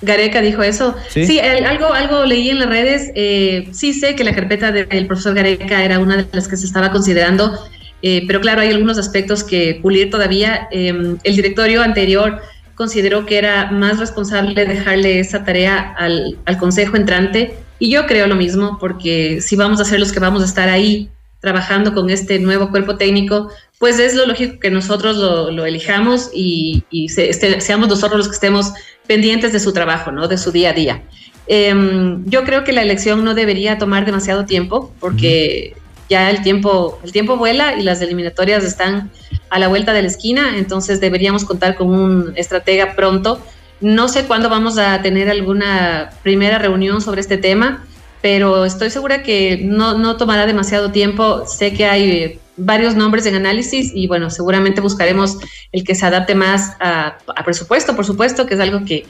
Gareca 0.01 0.41
dijo 0.41 0.61
eso. 0.61 0.95
Sí, 1.09 1.39
algo, 1.39 1.91
algo 1.91 2.25
leí 2.25 2.49
en 2.49 2.59
las 2.59 2.69
redes. 2.69 3.11
Eh, 3.15 3.67
sí 3.71 3.93
sé 3.93 4.15
que 4.15 4.23
la 4.23 4.33
carpeta 4.33 4.71
del 4.71 5.07
profesor 5.07 5.33
Gareca 5.33 5.83
era 5.83 5.99
una 5.99 6.17
de 6.17 6.27
las 6.31 6.47
que 6.47 6.55
se 6.55 6.65
estaba 6.65 6.91
considerando 6.91 7.59
eh, 8.01 8.23
pero 8.27 8.41
claro, 8.41 8.61
hay 8.61 8.69
algunos 8.69 8.97
aspectos 8.97 9.43
que 9.43 9.79
pulir 9.81 10.09
todavía. 10.09 10.67
Em, 10.71 11.17
el 11.23 11.35
directorio 11.35 11.81
anterior 11.81 12.41
consideró 12.75 13.25
que 13.25 13.37
era 13.37 13.71
más 13.71 13.97
responsable 13.97 14.65
dejarle 14.65 15.19
esa 15.19 15.43
tarea 15.43 15.95
al, 15.97 16.37
consejo 16.59 16.95
entrante 16.95 17.55
y 17.79 17.89
yo 17.89 18.05
creo 18.05 18.27
lo 18.27 18.35
mismo 18.35 18.77
porque 18.79 19.41
si 19.41 19.55
vamos 19.55 19.81
a 19.81 19.85
ser 19.85 19.99
los 19.99 20.11
que 20.11 20.19
vamos 20.19 20.43
a 20.43 20.45
estar 20.45 20.69
ahí 20.69 21.09
trabajando 21.39 21.93
con 21.93 22.09
este 22.09 22.39
nuevo 22.39 22.69
cuerpo 22.69 22.95
técnico, 22.95 23.49
pues 23.79 23.99
es 23.99 24.15
lo 24.15 24.25
lógico 24.25 24.59
que 24.59 24.69
nosotros 24.69 25.17
lo, 25.17 25.65
elijamos 25.65 26.29
y, 26.33 26.83
este, 26.91 27.61
seamos 27.61 27.89
nosotros 27.89 28.19
los 28.19 28.27
que 28.27 28.35
estemos 28.35 28.73
pendientes 29.07 29.53
de 29.53 29.59
su 29.59 29.71
trabajo, 29.73 30.11
¿no? 30.11 30.27
de 30.27 30.37
su 30.37 30.51
día 30.51 30.71
a 30.71 30.73
día. 30.73 31.03
Em, 31.47 32.25
yo 32.25 32.43
creo 32.43 32.63
que 32.63 32.73
la 32.73 32.81
elección 32.81 33.23
no 33.23 33.33
debería 33.33 33.77
tomar 33.77 34.05
demasiado 34.05 34.45
tiempo 34.45 34.93
porque 34.99 35.75
ya 36.09 36.29
el 36.29 36.41
tiempo, 36.41 36.99
el 37.03 37.11
tiempo 37.11 37.37
vuela 37.37 37.75
y 37.77 37.83
las 37.83 38.01
eliminatorias 38.01 38.63
están 38.63 39.11
a 39.49 39.59
la 39.59 39.67
vuelta 39.67 39.93
de 39.93 40.01
la 40.01 40.07
esquina, 40.07 40.57
entonces 40.57 40.99
deberíamos 40.99 41.45
contar 41.45 41.75
con 41.75 41.89
un 41.89 42.33
estratega 42.35 42.95
pronto. 42.95 43.41
No 43.79 44.07
sé 44.07 44.25
cuándo 44.25 44.49
vamos 44.49 44.77
a 44.77 45.01
tener 45.01 45.29
alguna 45.29 46.09
primera 46.23 46.57
reunión 46.57 47.01
sobre 47.01 47.21
este 47.21 47.37
tema, 47.37 47.85
pero 48.21 48.65
estoy 48.65 48.89
segura 48.89 49.23
que 49.23 49.59
no, 49.63 49.97
no 49.97 50.17
tomará 50.17 50.45
demasiado 50.45 50.91
tiempo. 50.91 51.45
Sé 51.45 51.73
que 51.73 51.85
hay 51.85 52.39
varios 52.57 52.95
nombres 52.95 53.25
en 53.27 53.35
análisis 53.35 53.91
y 53.93 54.07
bueno, 54.07 54.29
seguramente 54.29 54.81
buscaremos 54.81 55.37
el 55.71 55.83
que 55.83 55.93
se 55.93 56.05
adapte 56.05 56.33
más 56.33 56.75
a, 56.79 57.17
a 57.35 57.43
presupuesto, 57.45 57.95
por 57.95 58.05
supuesto, 58.05 58.47
que 58.47 58.55
es 58.55 58.59
algo 58.59 58.83
que, 58.83 59.05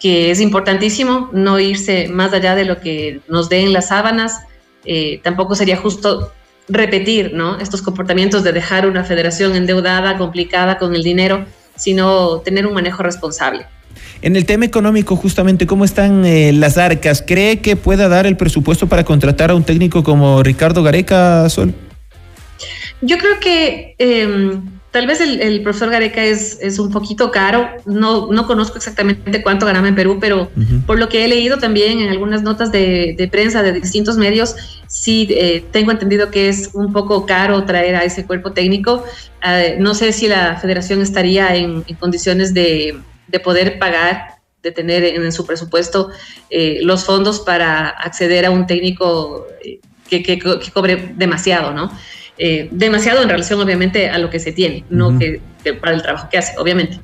que 0.00 0.32
es 0.32 0.40
importantísimo, 0.40 1.30
no 1.32 1.60
irse 1.60 2.08
más 2.08 2.32
allá 2.32 2.56
de 2.56 2.64
lo 2.64 2.80
que 2.80 3.20
nos 3.28 3.48
den 3.48 3.72
las 3.72 3.88
sábanas 3.88 4.40
eh, 4.84 5.20
tampoco 5.22 5.54
sería 5.54 5.76
justo 5.76 6.32
repetir 6.68 7.32
¿no? 7.34 7.58
estos 7.58 7.82
comportamientos 7.82 8.44
de 8.44 8.52
dejar 8.52 8.86
una 8.86 9.04
federación 9.04 9.56
endeudada, 9.56 10.16
complicada 10.16 10.78
con 10.78 10.94
el 10.94 11.02
dinero, 11.02 11.44
sino 11.76 12.38
tener 12.38 12.66
un 12.66 12.74
manejo 12.74 13.02
responsable. 13.02 13.66
En 14.22 14.36
el 14.36 14.46
tema 14.46 14.64
económico, 14.64 15.16
justamente, 15.16 15.66
¿cómo 15.66 15.84
están 15.84 16.24
eh, 16.24 16.52
las 16.52 16.78
arcas? 16.78 17.24
¿Cree 17.26 17.60
que 17.60 17.76
pueda 17.76 18.08
dar 18.08 18.26
el 18.26 18.36
presupuesto 18.36 18.86
para 18.86 19.04
contratar 19.04 19.50
a 19.50 19.54
un 19.54 19.64
técnico 19.64 20.04
como 20.04 20.42
Ricardo 20.42 20.82
Gareca, 20.82 21.48
Sol? 21.48 21.74
Yo 23.00 23.18
creo 23.18 23.40
que 23.40 23.96
em, 23.98 24.62
Tal 24.92 25.06
vez 25.06 25.22
el, 25.22 25.62
profesor 25.62 25.88
Gareca 25.88 26.22
es, 26.22 26.58
es, 26.60 26.78
un 26.78 26.90
poquito 26.90 27.30
caro, 27.30 27.66
no, 27.86 28.30
no 28.30 28.46
conozco 28.46 28.76
exactamente 28.76 29.42
cuánto 29.42 29.64
ganaba 29.64 29.88
en 29.88 29.94
Perú, 29.94 30.18
pero 30.20 30.50
por 30.86 30.98
lo 30.98 31.08
que 31.08 31.24
he 31.24 31.28
leído 31.28 31.58
también 31.58 31.98
en 31.98 32.10
algunas 32.10 32.42
notas 32.42 32.70
de, 32.70 33.14
de 33.16 33.26
prensa 33.26 33.62
de 33.62 33.72
distintos 33.72 34.18
medios, 34.18 34.54
sí 34.88 35.26
eh, 35.30 35.64
tengo 35.70 35.92
entendido 35.92 36.30
que 36.30 36.50
es 36.50 36.72
un 36.74 36.92
poco 36.92 37.24
caro 37.24 37.64
traer 37.64 37.96
a 37.96 38.04
ese 38.04 38.26
cuerpo 38.26 38.52
técnico. 38.52 39.02
Uh, 39.42 39.80
no 39.80 39.94
sé 39.94 40.12
si 40.12 40.28
la 40.28 40.56
federación 40.60 41.00
estaría 41.00 41.56
en, 41.56 41.84
en 41.86 41.96
condiciones 41.96 42.52
de, 42.52 43.00
de, 43.28 43.40
poder 43.40 43.78
pagar, 43.78 44.40
de 44.62 44.72
tener 44.72 45.04
en, 45.04 45.32
su 45.32 45.46
presupuesto 45.46 46.10
eh, 46.50 46.80
los 46.82 47.04
fondos 47.04 47.40
para 47.40 47.88
acceder 47.88 48.44
a 48.44 48.50
un 48.50 48.66
técnico 48.66 49.46
eh, 49.64 49.80
que, 50.10 50.22
que, 50.22 50.38
que 50.38 50.70
cobre 50.70 51.14
demasiado, 51.16 51.72
¿no? 51.72 51.90
Eh, 52.38 52.68
demasiado 52.70 53.22
en 53.22 53.28
relación 53.28 53.60
obviamente 53.60 54.08
a 54.08 54.16
lo 54.18 54.30
que 54.30 54.40
se 54.40 54.52
tiene, 54.52 54.84
no 54.88 55.18
que, 55.18 55.40
para 55.80 55.92
el 55.92 56.02
trabajo 56.02 56.28
que 56.30 56.38
hace, 56.38 56.54
obviamente. 56.58 56.98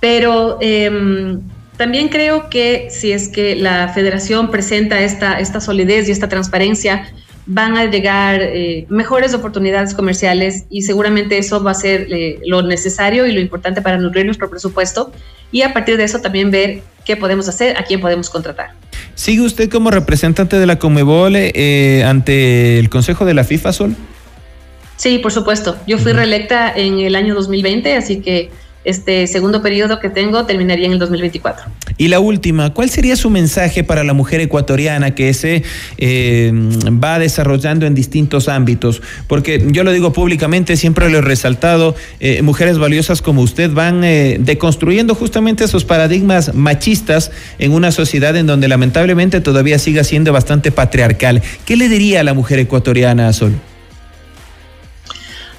Pero 0.00 0.58
em, 0.60 1.40
también 1.76 2.08
creo 2.08 2.48
que 2.48 2.88
si 2.90 3.10
es 3.10 3.28
que 3.28 3.56
la 3.56 3.88
federación 3.88 4.50
presenta 4.50 5.00
esta, 5.00 5.40
esta 5.40 5.60
solidez 5.60 6.08
y 6.08 6.12
esta 6.12 6.28
transparencia, 6.28 7.12
van 7.46 7.76
a 7.76 7.86
llegar 7.86 8.40
eh, 8.40 8.86
mejores 8.88 9.34
oportunidades 9.34 9.94
comerciales 9.94 10.64
y 10.70 10.82
seguramente 10.82 11.38
eso 11.38 11.62
va 11.62 11.72
a 11.72 11.74
ser 11.74 12.06
eh, 12.10 12.38
lo 12.46 12.62
necesario 12.62 13.26
y 13.26 13.32
lo 13.32 13.40
importante 13.40 13.82
para 13.82 13.98
nutrir 13.98 14.26
nuestro 14.26 14.48
presupuesto 14.48 15.10
y 15.50 15.62
a 15.62 15.72
partir 15.72 15.96
de 15.96 16.04
eso 16.04 16.20
también 16.20 16.50
ver 16.50 16.82
qué 17.04 17.16
podemos 17.16 17.48
hacer, 17.48 17.76
a 17.78 17.84
quién 17.84 18.00
podemos 18.00 18.30
contratar. 18.30 18.72
¿Sigue 19.14 19.40
usted 19.40 19.70
como 19.70 19.90
representante 19.90 20.58
de 20.58 20.66
la 20.66 20.78
Comebol 20.78 21.34
ante 21.36 22.78
el 22.78 22.90
Consejo 22.90 23.24
de 23.24 23.34
la 23.34 23.44
FIFA, 23.44 23.72
Sol? 23.72 23.96
Sí, 24.98 25.18
por 25.18 25.32
supuesto. 25.32 25.76
Yo 25.86 25.96
fui 25.96 26.12
reelecta 26.12 26.72
en 26.74 26.98
el 26.98 27.14
año 27.14 27.34
2020, 27.34 27.96
así 27.96 28.20
que 28.20 28.50
este 28.84 29.26
segundo 29.28 29.62
periodo 29.62 30.00
que 30.00 30.08
tengo 30.08 30.44
terminaría 30.44 30.86
en 30.86 30.92
el 30.92 30.98
2024. 30.98 31.66
Y 31.98 32.08
la 32.08 32.18
última, 32.18 32.74
¿cuál 32.74 32.90
sería 32.90 33.14
su 33.14 33.30
mensaje 33.30 33.84
para 33.84 34.02
la 34.02 34.12
mujer 34.12 34.40
ecuatoriana 34.40 35.14
que 35.14 35.34
se 35.34 35.62
eh, 35.98 36.50
va 36.52 37.20
desarrollando 37.20 37.86
en 37.86 37.94
distintos 37.94 38.48
ámbitos? 38.48 39.00
Porque 39.28 39.64
yo 39.68 39.84
lo 39.84 39.92
digo 39.92 40.12
públicamente, 40.12 40.76
siempre 40.76 41.10
lo 41.10 41.18
he 41.18 41.22
resaltado, 41.22 41.94
eh, 42.18 42.42
mujeres 42.42 42.78
valiosas 42.78 43.22
como 43.22 43.42
usted 43.42 43.70
van 43.70 44.02
eh, 44.02 44.38
deconstruyendo 44.40 45.14
justamente 45.14 45.64
esos 45.64 45.84
paradigmas 45.84 46.54
machistas 46.54 47.30
en 47.60 47.72
una 47.72 47.92
sociedad 47.92 48.34
en 48.36 48.46
donde 48.46 48.66
lamentablemente 48.66 49.40
todavía 49.40 49.78
sigue 49.78 50.02
siendo 50.02 50.32
bastante 50.32 50.72
patriarcal. 50.72 51.42
¿Qué 51.66 51.76
le 51.76 51.88
diría 51.88 52.20
a 52.20 52.24
la 52.24 52.34
mujer 52.34 52.58
ecuatoriana, 52.58 53.32
Sol? 53.32 53.54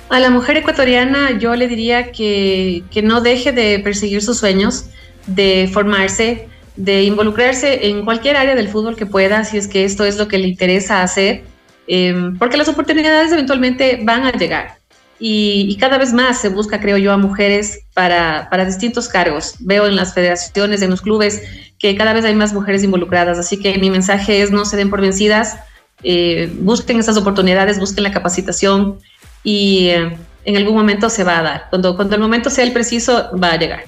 A 0.10 0.20
la 0.20 0.32
mujer 0.32 0.58
ecuatoriana 0.58 1.38
yo 1.38 1.56
le 1.56 1.68
diría 1.68 2.12
que, 2.12 2.84
no 3.04 3.22
deje 3.22 3.52
de 3.52 3.80
perseguir 3.80 4.24
sus 4.24 4.40
sueños, 4.40 4.86
de 5.28 5.70
formarse, 5.72 6.48
de 6.76 7.04
involucrarse 7.04 7.88
en 7.88 8.04
cualquier 8.04 8.36
área 8.36 8.56
del 8.56 8.70
fútbol 8.70 8.96
que 8.96 9.06
pueda, 9.06 9.44
si 9.44 9.58
es 9.58 9.68
que 9.68 9.86
esto 9.86 10.06
es 10.06 10.18
lo 10.18 10.28
que 10.28 10.40
le 10.40 10.48
interesa 10.48 11.04
hacer, 11.04 11.44
em, 11.88 12.36
porque 12.40 12.58
las 12.58 12.68
oportunidades 12.68 13.32
eventualmente 13.32 14.00
van 14.04 14.26
a 14.26 14.32
llegar. 14.32 14.80
Y, 15.20 15.78
cada 15.80 15.98
vez 15.98 16.14
más 16.14 16.40
se 16.42 16.50
busca, 16.50 16.80
creo 16.80 16.98
yo, 16.98 17.12
a 17.12 17.18
mujeres 17.18 17.82
para, 17.94 18.48
para, 18.50 18.66
distintos 18.66 19.10
cargos. 19.10 19.56
Veo 19.60 19.86
en 19.86 19.96
las 19.96 20.14
federaciones, 20.14 20.82
en 20.82 20.90
los 20.90 21.02
clubes, 21.02 21.44
que 21.78 21.96
cada 21.96 22.14
vez 22.14 22.24
hay 22.26 22.36
más 22.36 22.54
mujeres 22.54 22.84
involucradas. 22.84 23.38
Así 23.38 23.58
que 23.58 23.78
mi 23.78 23.90
mensaje 23.90 24.42
es 24.42 24.50
no 24.50 24.64
se 24.64 24.78
den 24.78 24.90
por 24.90 25.02
vencidas, 25.02 25.58
eh, 26.04 26.50
busquen 26.62 27.00
esas 27.00 27.18
oportunidades, 27.18 27.80
busquen 27.80 28.04
la 28.06 28.12
capacitación, 28.12 29.00
y 29.44 29.88
eh, 29.88 30.18
en 30.46 30.58
algún 30.58 30.76
momento 30.76 31.10
se 31.10 31.24
va 31.24 31.40
a 31.40 31.44
dar. 31.44 31.64
Cuando, 31.70 31.96
cuando 31.96 32.16
el 32.16 32.22
momento 32.22 32.50
sea 32.50 32.64
el 32.64 32.72
preciso, 32.72 33.30
va 33.42 33.52
a 33.52 33.58
llegar. 33.58 33.84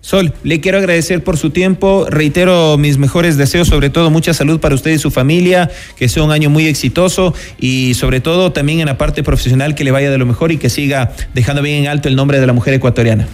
Sol, 0.00 0.32
le 0.42 0.60
quiero 0.60 0.78
agradecer 0.78 1.22
por 1.22 1.36
su 1.36 1.50
tiempo. 1.50 2.06
Reitero 2.08 2.78
mis 2.78 2.98
mejores 2.98 3.36
deseos, 3.36 3.68
sobre 3.68 3.90
todo 3.90 4.10
mucha 4.10 4.34
salud 4.34 4.60
para 4.60 4.74
usted 4.74 4.92
y 4.92 4.98
su 4.98 5.10
familia, 5.10 5.70
que 5.96 6.08
sea 6.08 6.22
un 6.22 6.32
año 6.32 6.50
muy 6.50 6.66
exitoso 6.66 7.34
y 7.58 7.94
sobre 7.94 8.20
todo 8.20 8.52
también 8.52 8.80
en 8.80 8.86
la 8.86 8.98
parte 8.98 9.22
profesional 9.22 9.74
que 9.74 9.84
le 9.84 9.90
vaya 9.90 10.10
de 10.10 10.18
lo 10.18 10.26
mejor 10.26 10.52
y 10.52 10.58
que 10.58 10.70
siga 10.70 11.12
dejando 11.34 11.62
bien 11.62 11.84
en 11.84 11.88
alto 11.88 12.08
el 12.08 12.16
nombre 12.16 12.40
de 12.40 12.46
la 12.46 12.52
mujer 12.52 12.74
ecuatoriana. 12.74 13.26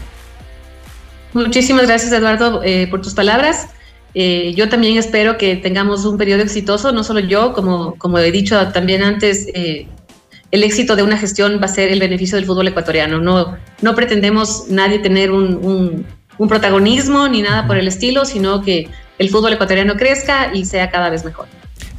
Muchísimas 1.33 1.87
gracias, 1.87 2.13
Eduardo, 2.13 2.63
eh, 2.63 2.87
por 2.91 3.03
tus 3.03 3.15
palabras. 3.15 3.69
Eh, 4.15 4.55
yo 4.57 4.69
también 4.69 4.97
espero 4.97 5.37
que 5.37 5.57
tengamos 5.57 6.05
un 6.05 6.17
periodo 6.17 6.43
exitoso, 6.43 6.93
no 6.93 7.03
solo 7.03 7.21
yo, 7.21 7.53
como, 7.53 7.97
como 7.97 8.19
he 8.19 8.31
dicho 8.31 8.69
también 8.69 9.03
antes, 9.03 9.49
el 10.55 10.63
éxito 10.63 10.95
de 10.95 11.03
una 11.03 11.19
gestión 11.19 11.59
va 11.61 11.65
a 11.65 11.69
ser 11.69 11.91
el 11.91 11.99
beneficio 11.99 12.37
del 12.37 12.47
fútbol 12.47 12.69
ecuatoriano. 12.69 13.19
No, 13.19 13.57
no 13.83 13.95
pretendemos 13.97 14.69
nadie 14.69 15.01
tener 15.01 15.33
un, 15.33 16.07
un 16.39 16.49
protagonismo 16.49 17.27
ni 17.27 17.43
nada 17.43 17.67
por 17.67 17.77
el 17.77 17.89
estilo, 17.89 18.25
sino 18.25 18.63
que 18.63 18.89
el 19.19 19.31
fútbol 19.31 19.55
ecuatoriano 19.55 19.97
crezca 19.97 20.55
y 20.55 20.65
sea 20.65 20.93
cada 20.93 21.11
vez 21.11 21.25
mejor. 21.25 21.49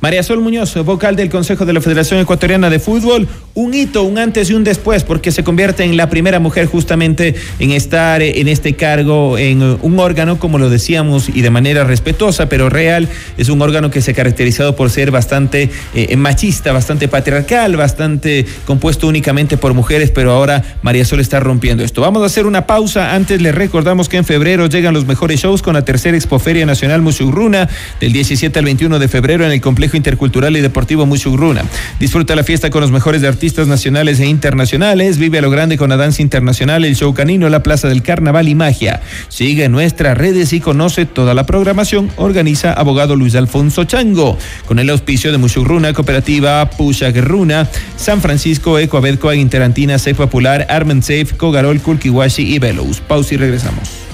María 0.01 0.21
Sol 0.23 0.41
Muñoz, 0.41 0.75
vocal 0.83 1.15
del 1.15 1.29
Consejo 1.29 1.65
de 1.65 1.73
la 1.73 1.81
Federación 1.81 2.19
Ecuatoriana 2.19 2.69
de 2.69 2.79
Fútbol, 2.79 3.27
un 3.53 3.73
hito, 3.73 4.03
un 4.03 4.17
antes 4.17 4.49
y 4.49 4.53
un 4.53 4.63
después, 4.65 5.03
porque 5.03 5.31
se 5.31 5.43
convierte 5.43 5.83
en 5.83 5.95
la 5.95 6.09
primera 6.09 6.39
mujer 6.39 6.67
justamente 6.67 7.33
en 7.59 7.71
estar 7.71 8.21
en 8.21 8.47
este 8.49 8.73
cargo, 8.73 9.37
en 9.37 9.61
un 9.81 9.99
órgano, 9.99 10.37
como 10.37 10.59
lo 10.59 10.69
decíamos, 10.69 11.29
y 11.29 11.41
de 11.41 11.49
manera 11.49 11.85
respetuosa, 11.85 12.49
pero 12.49 12.69
real, 12.69 13.07
es 13.37 13.47
un 13.47 13.61
órgano 13.61 13.89
que 13.89 14.01
se 14.01 14.11
ha 14.11 14.13
caracterizado 14.13 14.75
por 14.75 14.89
ser 14.89 15.09
bastante 15.09 15.71
eh, 15.93 16.15
machista, 16.17 16.73
bastante 16.73 17.07
patriarcal, 17.07 17.77
bastante 17.77 18.45
compuesto 18.65 19.07
únicamente 19.07 19.55
por 19.55 19.73
mujeres, 19.73 20.11
pero 20.11 20.33
ahora 20.33 20.61
María 20.81 21.05
Sol 21.05 21.21
está 21.21 21.39
rompiendo 21.39 21.83
esto. 21.83 22.01
Vamos 22.01 22.21
a 22.21 22.25
hacer 22.25 22.45
una 22.45 22.67
pausa, 22.67 23.15
antes 23.15 23.41
les 23.41 23.55
recordamos 23.55 24.09
que 24.09 24.17
en 24.17 24.25
febrero 24.25 24.67
llegan 24.67 24.93
los 24.93 25.05
mejores 25.05 25.39
shows 25.39 25.61
con 25.61 25.73
la 25.73 25.85
tercera 25.85 26.17
Expoferia 26.17 26.65
Nacional 26.65 27.01
Musugruna, 27.01 27.69
del 28.01 28.11
17 28.11 28.59
al 28.59 28.65
21 28.65 28.99
de 28.99 29.07
febrero 29.07 29.45
en 29.45 29.51
el 29.51 29.61
complejo 29.61 29.84
intercultural 29.93 30.57
y 30.57 30.61
deportivo 30.61 31.05
Muchugruna. 31.05 31.63
Disfruta 31.99 32.35
la 32.35 32.43
fiesta 32.43 32.69
con 32.69 32.81
los 32.81 32.91
mejores 32.91 33.23
artistas 33.23 33.67
nacionales 33.67 34.19
e 34.19 34.25
internacionales. 34.25 35.17
Vive 35.17 35.37
a 35.37 35.41
lo 35.41 35.49
grande 35.49 35.77
con 35.77 35.89
la 35.89 35.97
danza 35.97 36.21
internacional, 36.21 36.85
el 36.85 36.95
show 36.95 37.13
canino, 37.13 37.49
la 37.49 37.63
plaza 37.63 37.87
del 37.87 38.01
carnaval 38.01 38.47
y 38.47 38.55
magia. 38.55 39.01
Sigue 39.27 39.69
nuestras 39.69 40.17
redes 40.17 40.53
y 40.53 40.59
conoce 40.59 41.05
toda 41.05 41.33
la 41.33 41.45
programación. 41.45 42.09
Organiza 42.15 42.73
abogado 42.73 43.15
Luis 43.15 43.35
Alfonso 43.35 43.83
Chango. 43.83 44.37
Con 44.65 44.79
el 44.79 44.89
auspicio 44.89 45.31
de 45.31 45.37
Mushurruna, 45.37 45.93
Cooperativa 45.93 46.69
Runa, 47.15 47.67
San 47.97 48.21
Francisco, 48.21 48.79
Ecoabedco, 48.79 49.33
Interantina, 49.33 49.97
Safe 49.97 50.15
Popular, 50.15 50.65
Armen 50.69 51.01
Safe, 51.01 51.27
Cogarol, 51.37 51.79
Kulkiwashi 51.81 52.55
y 52.55 52.59
Velos. 52.59 53.01
Pausa 53.01 53.35
y 53.35 53.37
regresamos. 53.37 54.04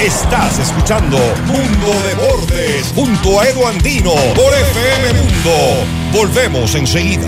Estás 0.00 0.58
escuchando 0.58 1.16
Mundo 1.46 2.02
de 2.02 2.14
Bordes 2.16 2.92
junto 2.94 3.40
a 3.40 3.48
Edu 3.48 3.66
Andino 3.66 4.12
por 4.34 4.52
FM 4.54 5.14
Mundo. 5.14 5.86
Volvemos 6.12 6.74
enseguida. 6.74 7.26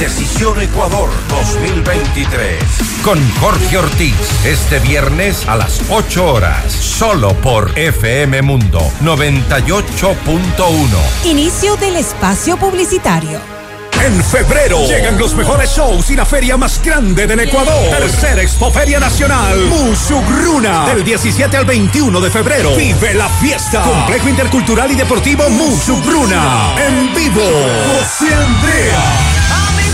Decisión 0.00 0.60
Ecuador 0.60 1.08
2023. 1.28 2.64
Con 3.04 3.20
Jorge 3.40 3.78
Ortiz. 3.78 4.16
Este 4.44 4.80
viernes 4.80 5.46
a 5.48 5.54
las 5.56 5.82
8 5.88 6.34
horas. 6.34 6.72
Solo 6.72 7.32
por 7.34 7.78
FM 7.78 8.42
Mundo 8.42 8.80
98.1. 9.02 11.24
Inicio 11.24 11.76
del 11.76 11.94
espacio 11.94 12.56
publicitario. 12.56 13.57
En 14.04 14.22
febrero 14.24 14.86
llegan 14.86 15.18
los 15.18 15.34
mejores 15.34 15.70
shows 15.70 16.10
y 16.10 16.16
la 16.16 16.24
feria 16.24 16.56
más 16.56 16.80
grande 16.82 17.26
del 17.26 17.40
Ecuador. 17.40 17.90
Tercera 17.90 18.40
Expoferia 18.40 19.00
Nacional. 19.00 19.58
Musugruna. 19.66 20.86
Del 20.86 21.04
17 21.04 21.56
al 21.56 21.64
21 21.64 22.20
de 22.20 22.30
febrero. 22.30 22.76
Vive 22.76 23.14
la 23.14 23.28
fiesta. 23.28 23.82
Complejo 23.82 24.28
Intercultural 24.28 24.90
y 24.90 24.94
Deportivo 24.94 25.48
Musugruna. 25.50 26.74
En 26.76 27.14
vivo. 27.14 27.42
José 27.42 28.32
Andrea. 28.34 29.38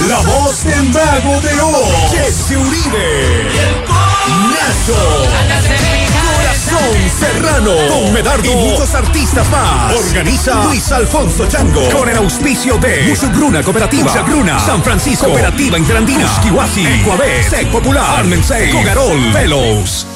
La 0.09 0.19
voz 0.19 0.65
del 0.65 0.91
mago 0.91 1.41
de 1.41 1.61
Oz, 1.61 2.11
Jesse 2.13 2.57
Uribe. 2.57 3.49
Nacho. 4.51 6.14
Corazón 6.55 7.11
Serrano. 7.11 7.73
Con 7.89 8.13
Medardo 8.13 8.45
y 8.45 8.55
muchos 8.55 8.95
artistas 8.95 9.49
más. 9.51 9.93
Organiza 9.93 10.65
Luis 10.65 10.93
Alfonso 10.93 11.47
Chango. 11.49 11.89
Con 11.91 12.09
el 12.09 12.17
auspicio 12.17 12.79
de 12.79 13.09
Musugruna 13.09 13.61
Cooperativa. 13.63 14.05
Musugruna. 14.05 14.61
San 14.61 14.81
Francisco. 14.83 15.27
Cooperativa 15.27 15.79
Interandina. 15.79 16.25
Esquihuasi. 16.25 16.87
Ecuabé. 16.87 17.43
Sec 17.43 17.69
Popular. 17.73 18.21
Armensei. 18.21 18.71
Cogarol. 18.71 19.33
Velos. 19.33 20.07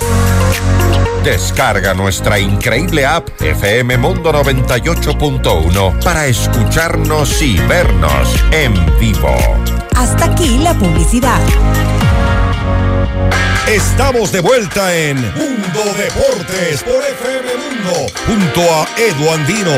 Descarga 1.25 1.93
nuestra 1.95 2.39
increíble 2.39 3.05
app 3.05 3.29
FM 3.43 3.99
Mundo 3.99 4.33
98.1 4.33 6.05
para 6.05 6.27
escucharnos 6.27 7.43
y 7.43 7.59
vernos 7.59 8.29
en 8.53 8.75
vivo. 9.01 9.37
Hasta 9.97 10.27
aquí 10.27 10.59
la 10.59 10.73
publicidad. 10.75 11.41
Estamos 13.69 14.33
de 14.33 14.41
vuelta 14.41 14.97
en 14.97 15.17
Mundo 15.17 15.95
Deportes 15.97 16.83
por 16.83 16.95
FM 16.95 17.51
Mundo 17.57 18.13
junto 18.27 18.61
a 18.63 18.87
Edu 18.97 19.31
Andino. 19.31 19.73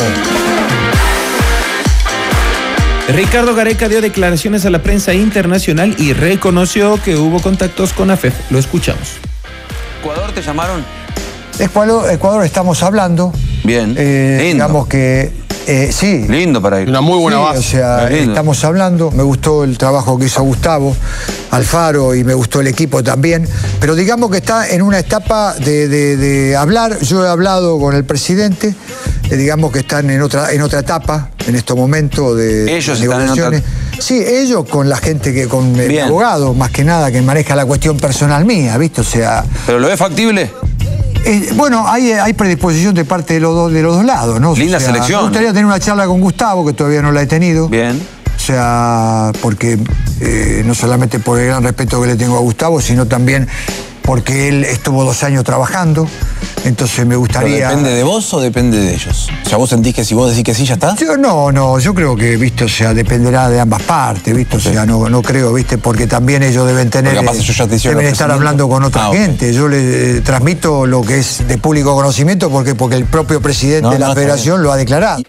Ricardo 3.09 3.55
Gareca 3.55 3.89
dio 3.89 4.01
declaraciones 4.01 4.65
a 4.65 4.71
la 4.71 4.83
prensa 4.83 5.15
internacional 5.15 5.97
y 5.99 6.13
reconoció 6.13 7.03
que 7.03 7.17
hubo 7.17 7.43
contactos 7.43 7.93
con 7.93 8.11
AFEF. 8.11 8.35
Lo 8.51 8.59
escuchamos. 8.59 9.15
Ecuador 10.01 10.31
te 10.33 10.43
llamaron. 10.43 10.85
Ecuador, 11.59 12.11
Ecuador 12.11 12.45
estamos 12.45 12.83
hablando. 12.83 13.33
Bien. 13.65 13.95
Eh, 13.99 14.51
digamos 14.53 14.87
que 14.87 15.33
eh, 15.67 15.91
sí. 15.93 16.27
Lindo 16.29 16.61
para 16.61 16.81
ir. 16.81 16.89
Una 16.89 17.01
muy 17.01 17.19
buena 17.19 17.39
Sí, 17.39 17.45
base. 17.45 17.59
O 17.59 17.63
sea, 17.63 18.11
estamos 18.11 18.65
hablando, 18.65 19.11
me 19.11 19.23
gustó 19.23 19.65
el 19.65 19.79
trabajo 19.79 20.19
que 20.19 20.27
hizo 20.27 20.43
Gustavo 20.43 20.97
Alfaro 21.51 22.15
y 22.15 22.25
me 22.25 22.35
gustó 22.35 22.61
el 22.61 22.67
equipo 22.69 23.03
también, 23.03 23.47
pero 23.81 23.95
digamos 23.95 24.31
que 24.31 24.39
está 24.39 24.69
en 24.69 24.83
una 24.83 24.99
etapa 24.99 25.55
de, 25.55 25.89
de- 25.89 26.17
de 26.17 26.57
hablar, 26.57 26.99
yo 27.01 27.25
he 27.25 27.29
hablado 27.29 27.79
con 27.79 27.95
el 27.95 28.05
presidente, 28.05 28.75
eh, 29.31 29.37
digamos 29.37 29.73
que 29.73 29.81
están 29.81 30.11
en 30.11 30.23
otra, 30.23 30.53
en 30.53 30.63
otra 30.63 30.81
etapa 30.81 31.31
en 31.47 31.57
estos 31.57 31.77
momentos 31.77 32.37
de 32.37 32.77
Ellos 32.77 33.01
están 33.01 33.23
en 33.23 33.29
otra- 33.31 33.51
negociaciones. 33.51 33.63
Sí, 33.99 34.23
ellos 34.25 34.65
con 34.69 34.89
la 34.89 34.97
gente 34.97 35.35
que, 35.35 35.47
con 35.47 35.79
el 35.79 36.01
abogado, 36.01 36.55
más 36.55 36.71
que 36.71 36.85
nada, 36.85 37.11
que 37.11 37.21
maneja 37.21 37.55
la 37.55 37.67
cuestión 37.67 37.99
personal 37.99 38.45
mía, 38.45 38.79
¿viste? 38.79 39.01
O 39.03 39.05
sea, 39.05 39.45
¿Pero 39.67 39.79
lo 39.79 39.89
ves 39.89 39.99
factible? 39.99 40.51
Eh, 41.25 41.51
bueno, 41.55 41.87
hay, 41.87 42.13
hay 42.13 42.33
predisposición 42.33 42.95
de 42.95 43.05
parte 43.05 43.35
de 43.35 43.41
los 43.41 43.55
dos, 43.55 43.73
de 43.73 43.83
los 43.83 43.97
dos 43.97 44.05
lados, 44.05 44.41
¿no? 44.41 44.55
Linda 44.55 44.81
selección. 44.81 45.21
Me 45.21 45.29
gustaría 45.29 45.49
tener 45.51 45.67
una 45.67 45.81
charla 45.81 46.07
con 46.07 46.21
Gustavo, 46.21 46.67
que 46.67 46.73
todavía 46.73 47.03
no 47.03 47.13
la 47.13 47.23
he 47.23 47.27
tenido. 47.27 47.69
Bien. 47.69 48.01
O 48.35 48.39
sea, 48.39 49.33
porque 49.43 49.79
eh, 50.21 50.63
no 50.65 50.75
solamente 50.75 51.19
por 51.19 51.39
el 51.39 51.49
gran 51.49 51.63
respeto 51.63 52.01
que 52.01 52.07
le 52.07 52.17
tengo 52.17 52.37
a 52.37 52.41
Gustavo, 52.41 52.81
sino 52.81 53.07
también 53.07 53.47
porque 54.03 54.49
él 54.49 54.65
estuvo 54.65 55.05
dos 55.05 55.23
años 55.23 55.45
trabajando. 55.45 56.09
Entonces 56.65 56.99
me 57.01 57.11
¿Pero 57.11 57.21
gustaría. 57.21 57.69
¿Depende 57.69 57.91
de 57.95 58.03
vos 58.03 58.33
o 58.35 58.41
depende 58.41 58.79
de 58.79 58.95
ellos? 58.95 59.29
O 59.45 59.49
sea, 59.49 59.59
vos 59.59 59.71
sentís 59.71 59.95
que 59.95 60.05
si 60.05 60.15
vos 60.15 60.31
decís 60.31 60.45
que 60.45 60.55
sí, 60.55 60.65
ya 60.65 60.75
está. 60.75 60.95
Yo 60.97 61.17
no, 61.17 61.51
no, 61.51 61.79
yo 61.79 61.95
creo 61.95 62.15
que, 62.17 62.37
viste, 62.37 62.65
o 62.65 62.69
sea, 62.69 62.93
dependerá 62.95 63.49
de 63.49 63.59
ambas 63.61 63.83
partes, 63.83 64.35
viste, 64.35 64.57
o 64.57 64.61
sea, 64.61 64.85
no, 64.87 65.09
no 65.09 65.23
creo, 65.23 65.53
viste, 65.53 65.79
porque 65.79 66.07
también 66.07 66.43
ellos 66.43 66.67
deben 66.67 66.91
tener, 66.91 67.15
Porque 67.15 67.27
capaz 67.27 67.39
eh, 67.39 67.43
ellos 67.43 67.57
ya 67.57 67.67
te 67.67 67.77
deben 67.79 68.07
estar 68.07 68.31
hablando 68.31 68.69
con 68.69 68.85
otra 68.85 69.07
Ah, 69.07 69.11
gente. 69.13 69.53
Yo 69.55 69.69
le 69.69 70.19
eh, 70.19 70.21
transmito 70.21 70.87
lo 70.87 71.03
que 71.03 71.19
es 71.19 71.47
de 71.49 71.57
público 71.59 71.95
conocimiento 71.95 72.51
porque, 72.51 72.75
porque 72.75 72.97
el 72.97 73.07
propio 73.07 73.41
presidente 73.41 73.83
No, 73.83 73.93
de 73.93 73.99
la 73.99 74.09
no, 74.09 74.15
federación 74.15 74.63
lo 74.63 74.71
ha 74.73 74.77
declarado. 74.77 75.23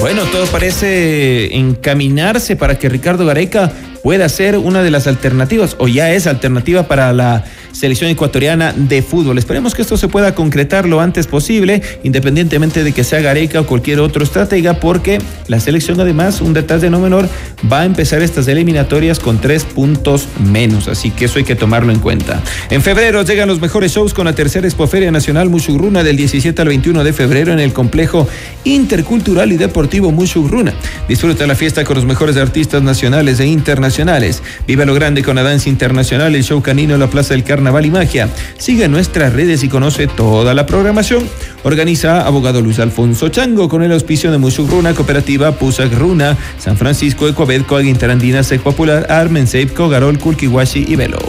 Bueno, 0.00 0.22
todo 0.24 0.46
parece 0.46 1.56
encaminarse 1.56 2.56
para 2.56 2.78
que 2.78 2.88
Ricardo 2.88 3.24
Gareca 3.24 3.72
pueda 4.02 4.28
ser 4.28 4.58
una 4.58 4.82
de 4.82 4.90
las 4.90 5.06
alternativas, 5.06 5.76
o 5.78 5.88
ya 5.88 6.12
es 6.12 6.26
alternativa 6.26 6.82
para 6.88 7.12
la 7.12 7.44
selección 7.74 8.08
ecuatoriana 8.10 8.72
de 8.72 9.02
fútbol. 9.02 9.36
Esperemos 9.36 9.74
que 9.74 9.82
esto 9.82 9.96
se 9.96 10.08
pueda 10.08 10.34
concretar 10.34 10.86
lo 10.86 11.00
antes 11.00 11.26
posible, 11.26 11.82
independientemente 12.04 12.84
de 12.84 12.92
que 12.92 13.04
sea 13.04 13.20
Gareca 13.20 13.60
o 13.60 13.66
cualquier 13.66 14.00
otro 14.00 14.24
estratega, 14.24 14.74
porque 14.74 15.18
la 15.48 15.60
selección 15.60 16.00
además, 16.00 16.40
un 16.40 16.54
detalle 16.54 16.88
no 16.88 17.00
menor, 17.00 17.28
va 17.70 17.80
a 17.80 17.84
empezar 17.84 18.22
estas 18.22 18.48
eliminatorias 18.48 19.18
con 19.18 19.40
tres 19.40 19.64
puntos 19.64 20.28
menos, 20.38 20.88
así 20.88 21.10
que 21.10 21.26
eso 21.26 21.38
hay 21.38 21.44
que 21.44 21.56
tomarlo 21.56 21.92
en 21.92 21.98
cuenta. 21.98 22.40
En 22.70 22.80
febrero 22.80 23.22
llegan 23.22 23.48
los 23.48 23.60
mejores 23.60 23.92
shows 23.92 24.14
con 24.14 24.26
la 24.26 24.34
tercera 24.34 24.66
Expoferia 24.66 25.10
Nacional 25.10 25.50
Mushurruna 25.50 26.02
del 26.04 26.16
17 26.16 26.62
al 26.62 26.68
21 26.68 27.04
de 27.04 27.12
febrero 27.12 27.52
en 27.52 27.58
el 27.58 27.72
complejo 27.72 28.28
intercultural 28.64 29.52
y 29.52 29.56
deportivo 29.56 30.12
Mushurruna. 30.12 30.72
Disfruta 31.08 31.46
la 31.46 31.56
fiesta 31.56 31.84
con 31.84 31.96
los 31.96 32.04
mejores 32.04 32.36
artistas 32.36 32.82
nacionales 32.82 33.40
e 33.40 33.46
internacionales. 33.46 34.42
Viva 34.66 34.84
lo 34.84 34.94
grande 34.94 35.22
con 35.22 35.36
la 35.36 35.42
danza 35.42 35.68
internacional, 35.68 36.34
el 36.34 36.44
show 36.44 36.62
canino 36.62 36.94
en 36.94 37.00
la 37.00 37.10
Plaza 37.10 37.34
del 37.34 37.42
Carnaval 37.42 37.63
y 37.70 37.90
Magia. 37.90 38.28
Sigue 38.58 38.88
nuestras 38.88 39.32
redes 39.32 39.62
y 39.64 39.68
conoce 39.68 40.06
toda 40.06 40.54
la 40.54 40.66
programación. 40.66 41.28
Organiza 41.62 42.26
abogado 42.26 42.60
Luis 42.60 42.78
Alfonso 42.78 43.28
Chango 43.28 43.68
con 43.68 43.82
el 43.82 43.92
auspicio 43.92 44.30
de 44.30 44.38
Mushurruna, 44.38 44.94
Cooperativa 44.94 45.52
Pusac 45.52 45.92
Runa, 45.92 46.36
San 46.58 46.76
Francisco, 46.76 47.28
Ecoabed, 47.28 47.62
Coaguintarandina, 47.62 48.42
Sec 48.42 48.60
Popular, 48.60 49.06
Armen, 49.10 49.46
Seip, 49.46 49.74
Cogarol, 49.74 50.18
Kulkiwashi 50.18 50.84
y 50.88 50.96
Velos. 50.96 51.22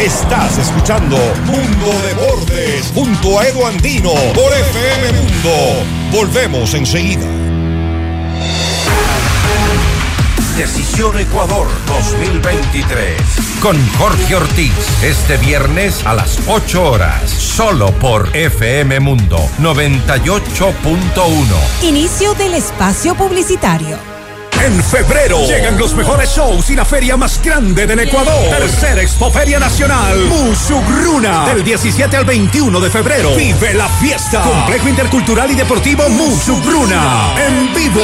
Estás 0.00 0.58
escuchando 0.58 1.16
Mundo 1.46 1.92
de 2.02 2.14
Bordes 2.14 2.92
junto 2.92 3.38
a 3.38 3.46
Edu 3.46 3.64
Andino 3.66 4.12
por 4.34 4.52
FM 4.52 5.12
Mundo. 5.12 5.84
Volvemos 6.10 6.74
enseguida. 6.74 7.51
Decisión 10.62 11.18
Ecuador 11.18 11.66
2023 11.88 13.20
con 13.60 13.76
Jorge 13.98 14.36
Ortiz 14.36 14.72
este 15.02 15.36
viernes 15.38 16.06
a 16.06 16.14
las 16.14 16.38
8 16.46 16.84
horas 16.84 17.28
solo 17.28 17.90
por 17.98 18.30
FM 18.32 19.00
Mundo 19.00 19.38
98.1. 19.58 21.82
Inicio 21.82 22.34
del 22.34 22.54
espacio 22.54 23.16
publicitario. 23.16 23.98
En 24.64 24.80
febrero 24.84 25.44
llegan 25.48 25.76
los 25.76 25.96
mejores 25.96 26.30
shows 26.30 26.70
y 26.70 26.76
la 26.76 26.84
feria 26.84 27.16
más 27.16 27.42
grande 27.42 27.84
del 27.84 27.98
Ecuador. 27.98 28.56
Tercera 28.56 29.02
Expoferia 29.02 29.58
Nacional. 29.58 30.16
Musugruna. 30.26 31.46
Del 31.46 31.64
17 31.64 32.16
al 32.16 32.24
21 32.24 32.78
de 32.78 32.88
febrero. 32.88 33.34
Vive 33.34 33.74
la 33.74 33.88
fiesta. 33.88 34.42
Complejo 34.42 34.88
Intercultural 34.88 35.50
y 35.50 35.56
Deportivo 35.56 36.08
Musugruna. 36.08 37.34
En 37.44 37.74
vivo. 37.74 38.00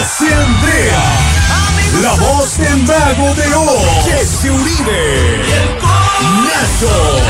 José 0.00 0.34
Andrea. 0.34 1.21
La 2.00 2.14
voz 2.14 2.58
del 2.58 2.82
mago 2.84 3.34
de 3.34 3.54
Oz. 3.54 4.04
Jesse 4.06 4.50
Uribe. 4.50 5.42
Nacho. 6.44 7.20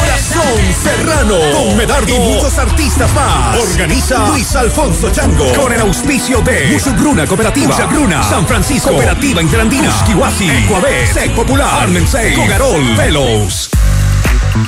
Corazón 0.00 0.74
Serrano. 0.82 1.36
Con 1.52 1.76
Medardo 1.76 2.14
y 2.14 2.18
muchos 2.18 2.58
artistas 2.58 3.12
más. 3.14 3.56
Organiza 3.58 4.26
Luis 4.28 4.56
Alfonso 4.56 5.10
Chango. 5.12 5.52
Con 5.54 5.72
el 5.72 5.80
auspicio 5.80 6.40
de 6.40 6.70
Musugruna 6.72 7.26
Cooperativa. 7.26 7.76
Musugruna. 7.76 8.22
San 8.24 8.46
Francisco. 8.46 8.90
Cooperativa 8.90 9.40
Interandina. 9.40 9.88
Esquihuasi. 9.88 10.50
Ecuabé. 10.50 11.06
Sec 11.06 11.32
Popular. 11.32 11.82
Armensei. 11.82 12.34
Cogarol. 12.34 12.96
Velos. 12.96 13.70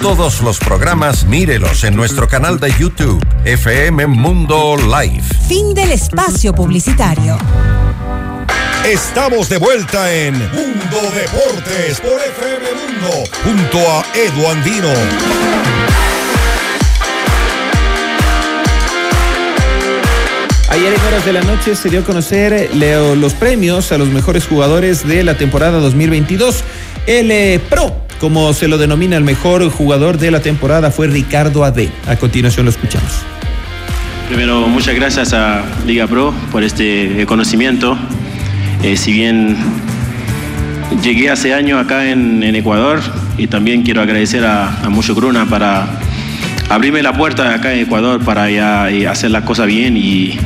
Todos 0.00 0.40
los 0.40 0.58
programas 0.60 1.24
mírelos 1.24 1.84
en 1.84 1.94
nuestro 1.96 2.26
canal 2.26 2.58
de 2.58 2.72
YouTube, 2.78 3.22
FM 3.44 4.06
Mundo 4.06 4.76
Live. 4.76 5.24
Fin 5.46 5.74
del 5.74 5.92
espacio 5.92 6.54
publicitario. 6.54 7.36
Estamos 8.86 9.48
de 9.48 9.56
vuelta 9.56 10.12
en 10.12 10.34
Mundo 10.34 11.10
Deportes 11.14 12.02
por 12.02 12.20
FM 12.20 12.66
Mundo, 12.74 13.24
junto 13.42 13.78
a 13.78 14.04
Edu 14.14 14.46
Andino. 14.46 14.88
Ayer 20.68 20.92
en 20.92 21.00
horas 21.00 21.24
de 21.24 21.32
la 21.32 21.40
noche 21.40 21.74
se 21.76 21.88
dio 21.88 22.00
a 22.00 22.04
conocer 22.04 22.74
Leo, 22.74 23.16
los 23.16 23.32
premios 23.32 23.90
a 23.90 23.96
los 23.96 24.08
mejores 24.08 24.46
jugadores 24.46 25.08
de 25.08 25.24
la 25.24 25.38
temporada 25.38 25.78
2022. 25.78 26.62
El 27.06 27.30
eh, 27.30 27.60
Pro, 27.70 27.96
como 28.20 28.52
se 28.52 28.68
lo 28.68 28.76
denomina 28.76 29.16
el 29.16 29.24
mejor 29.24 29.66
jugador 29.70 30.18
de 30.18 30.30
la 30.30 30.40
temporada, 30.40 30.90
fue 30.90 31.06
Ricardo 31.06 31.64
Ade. 31.64 31.90
A 32.06 32.16
continuación 32.16 32.66
lo 32.66 32.70
escuchamos. 32.70 33.12
Primero, 34.28 34.68
muchas 34.68 34.94
gracias 34.94 35.32
a 35.32 35.64
Liga 35.86 36.06
Pro 36.06 36.34
por 36.52 36.62
este 36.62 37.24
conocimiento. 37.24 37.96
Eh, 38.84 38.98
si 38.98 39.14
bien 39.14 39.56
llegué 41.02 41.30
hace 41.30 41.54
años 41.54 41.82
acá 41.82 42.04
en, 42.04 42.42
Ecuador 42.54 43.00
y 43.38 43.46
también 43.46 43.82
quiero 43.82 44.02
agradecer 44.02 44.44
a, 44.44 44.90
Mucho 44.90 45.14
Cruna 45.14 45.46
para 45.46 45.86
abrirme 46.68 47.02
la 47.02 47.14
puerta 47.14 47.54
acá 47.54 47.72
en 47.72 47.80
Ecuador 47.80 48.22
para 48.22 48.50
ya 48.50 48.88
hacer 49.10 49.30
las 49.30 49.44
cosas 49.44 49.68
bien 49.68 49.96
y 49.96 50.36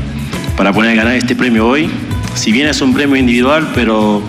para 0.57 0.73
poder 0.73 0.95
ganar 0.95 1.17
este 1.17 1.35
premio 1.35 1.67
hoy. 1.67 1.91
Si 2.37 2.53
bien 2.53 2.69
es 2.69 2.81
un 2.81 2.95
premio 2.95 3.17
individual, 3.17 3.73
pero 3.75 4.23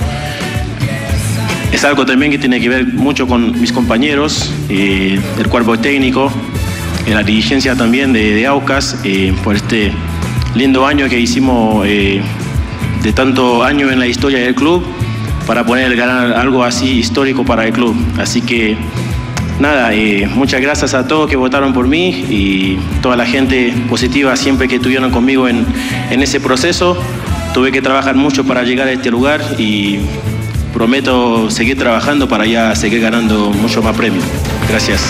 es 1.72 1.86
algo 1.86 2.04
también 2.04 2.32
que 2.32 2.40
tiene 2.40 2.60
que 2.60 2.68
ver 2.68 2.88
mucho 2.88 3.28
con 3.28 3.62
mis 3.62 3.72
compañeros, 3.72 4.52
eh, 4.70 5.20
el 5.38 5.48
cuerpo 5.50 5.78
técnico, 5.78 6.34
la 7.08 7.22
dirigencia 7.22 7.76
también 7.76 8.12
de, 8.14 8.44
Aucas, 8.48 9.00
eh, 9.04 9.36
por 9.44 9.56
este 9.56 9.92
lindo 10.56 10.88
año 10.88 11.08
que 11.08 11.20
hicimos 11.20 11.86
de 13.04 13.14
tanto 13.14 13.64
año 13.64 13.90
en 13.92 14.00
la 14.00 14.08
historia 14.08 14.40
del 14.40 14.56
club 14.56 14.84
para 15.48 15.66
poder 15.66 15.96
ganar 15.96 16.34
algo 16.34 16.64
así 16.64 17.00
histórico 17.00 17.44
para 17.44 17.66
el 17.66 17.74
club. 17.74 17.96
Así 18.20 18.42
que 18.42 18.78
nada, 19.60 19.94
eh, 19.94 20.28
muchas 20.28 20.62
gracias 20.62 20.94
a 20.94 21.08
todos 21.08 21.30
que 21.30 21.36
votaron 21.36 21.74
por 21.74 21.88
mí 21.88 22.10
y 22.30 22.78
toda 23.02 23.16
la 23.16 23.26
gente 23.26 23.74
positiva 23.90 24.36
siempre 24.36 24.68
que 24.68 24.76
estuvieron 24.76 25.12
conmigo 25.12 25.48
en, 25.48 25.66
en 26.12 26.22
ese 26.22 26.40
proceso. 26.40 26.98
Tuve 27.54 27.72
que 27.72 27.82
trabajar 27.82 28.16
mucho 28.16 28.44
para 28.46 28.64
llegar 28.64 28.88
a 28.88 28.92
este 28.92 29.10
lugar 29.10 29.42
y 29.58 30.00
prometo 30.74 31.50
seguir 31.50 31.78
trabajando 31.78 32.28
para 32.28 32.46
ya 32.46 32.76
seguir 32.76 33.02
ganando 33.02 33.50
mucho 33.50 33.82
más 33.82 33.96
premios. 33.96 34.24
Gracias. 34.70 35.02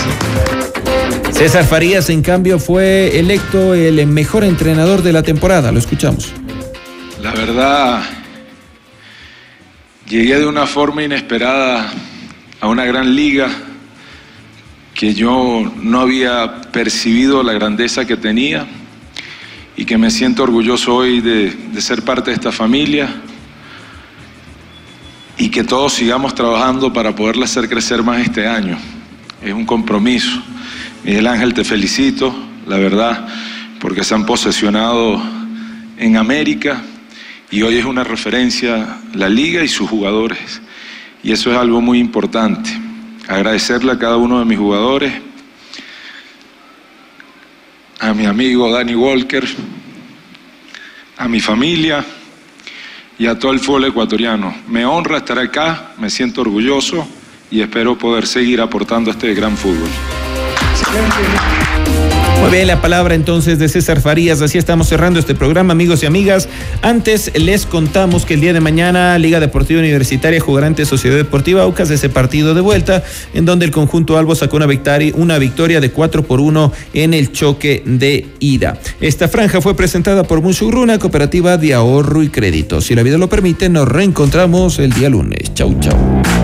César 1.32 1.64
Farías, 1.64 2.10
en 2.10 2.22
cambio, 2.22 2.58
fue 2.58 3.18
electo 3.18 3.74
el 3.74 4.06
mejor 4.06 4.44
entrenador 4.44 5.02
de 5.02 5.12
la 5.12 5.22
temporada. 5.22 5.72
Lo 5.72 5.78
escuchamos. 5.78 6.32
La 7.22 7.32
verdad, 7.32 8.02
llegué 10.08 10.38
de 10.38 10.46
una 10.46 10.66
forma 10.66 11.02
inesperada 11.02 11.92
a 12.60 12.66
una 12.66 12.86
gran 12.86 13.14
liga 13.14 13.50
que 14.94 15.12
yo 15.12 15.70
no 15.82 16.00
había 16.00 16.62
percibido 16.72 17.42
la 17.42 17.52
grandeza 17.52 18.06
que 18.06 18.16
tenía 18.16 18.66
y 19.76 19.84
que 19.84 19.98
me 19.98 20.10
siento 20.10 20.44
orgulloso 20.44 20.94
hoy 20.94 21.20
de, 21.20 21.54
ser 21.82 22.02
parte 22.06 22.30
de 22.30 22.36
esta 22.36 22.52
familia 22.52 23.10
y 25.36 25.50
que 25.50 25.62
todos 25.62 25.92
sigamos 25.92 26.34
trabajando 26.34 26.90
para 26.90 27.14
poderla 27.14 27.44
hacer 27.44 27.68
crecer 27.68 28.02
más 28.02 28.22
este 28.22 28.46
año. 28.46 28.78
Es 29.42 29.52
un 29.52 29.66
compromiso. 29.66 30.42
Miguel 31.04 31.26
Ángel, 31.26 31.52
te 31.52 31.64
felicito, 31.64 32.34
la 32.66 32.78
verdad, 32.78 33.28
porque 33.78 34.04
se 34.04 34.14
han 34.14 34.24
posesionado 34.24 35.22
en 35.98 36.16
América 36.16 36.82
y 37.50 37.62
hoy 37.62 37.78
es 37.78 37.84
una 37.84 38.04
referencia 38.04 39.00
la 39.14 39.28
liga 39.28 39.62
y 39.62 39.68
sus 39.68 39.88
jugadores. 39.88 40.60
Y 41.22 41.32
eso 41.32 41.50
es 41.50 41.56
algo 41.56 41.80
muy 41.80 41.98
importante. 41.98 42.70
Agradecerle 43.28 43.92
a 43.92 43.98
cada 43.98 44.16
uno 44.16 44.38
de 44.38 44.44
mis 44.44 44.58
jugadores, 44.58 45.12
a 47.98 48.14
mi 48.14 48.24
amigo 48.24 48.70
Danny 48.72 48.94
Walker, 48.94 49.44
a 51.16 51.28
mi 51.28 51.40
familia 51.40 52.04
y 53.18 53.26
a 53.26 53.38
todo 53.38 53.52
el 53.52 53.60
fútbol 53.60 53.84
ecuatoriano. 53.84 54.54
Me 54.68 54.86
honra 54.86 55.18
estar 55.18 55.38
acá, 55.38 55.92
me 55.98 56.08
siento 56.08 56.40
orgulloso 56.40 57.06
y 57.50 57.60
espero 57.60 57.98
poder 57.98 58.26
seguir 58.26 58.60
aportando 58.60 59.10
a 59.10 59.14
este 59.14 59.34
gran 59.34 59.56
fútbol. 59.56 59.90
Muy 62.40 62.50
bien, 62.52 62.68
la 62.68 62.80
palabra 62.80 63.14
entonces 63.14 63.58
de 63.58 63.68
César 63.68 64.00
Farías. 64.00 64.40
Así 64.40 64.56
estamos 64.56 64.88
cerrando 64.88 65.20
este 65.20 65.34
programa, 65.34 65.72
amigos 65.72 66.02
y 66.02 66.06
amigas. 66.06 66.48
Antes 66.80 67.30
les 67.34 67.66
contamos 67.66 68.24
que 68.24 68.32
el 68.32 68.40
día 68.40 68.54
de 68.54 68.60
mañana 68.60 69.18
Liga 69.18 69.40
Deportiva 69.40 69.80
Universitaria 69.80 70.40
jugará 70.40 70.66
ante 70.66 70.86
Sociedad 70.86 71.16
Deportiva 71.16 71.62
Aucas 71.62 71.90
ese 71.90 72.08
partido 72.08 72.54
de 72.54 72.62
vuelta, 72.62 73.04
en 73.34 73.44
donde 73.44 73.66
el 73.66 73.70
conjunto 73.70 74.16
Albo 74.16 74.34
sacó 74.34 74.56
una 74.56 74.64
victoria, 74.64 75.12
una 75.16 75.38
victoria 75.38 75.80
de 75.80 75.90
4 75.90 76.22
por 76.22 76.40
1 76.40 76.72
en 76.94 77.12
el 77.12 77.30
choque 77.30 77.82
de 77.84 78.26
ida. 78.40 78.78
Esta 79.02 79.28
franja 79.28 79.60
fue 79.60 79.76
presentada 79.76 80.22
por 80.24 80.40
Musurruna, 80.40 80.98
cooperativa 80.98 81.58
de 81.58 81.74
ahorro 81.74 82.22
y 82.22 82.30
crédito. 82.30 82.80
Si 82.80 82.94
la 82.94 83.02
vida 83.02 83.18
lo 83.18 83.28
permite, 83.28 83.68
nos 83.68 83.86
reencontramos 83.86 84.78
el 84.78 84.92
día 84.94 85.10
lunes. 85.10 85.52
Chau, 85.52 85.78
chau. 85.78 86.39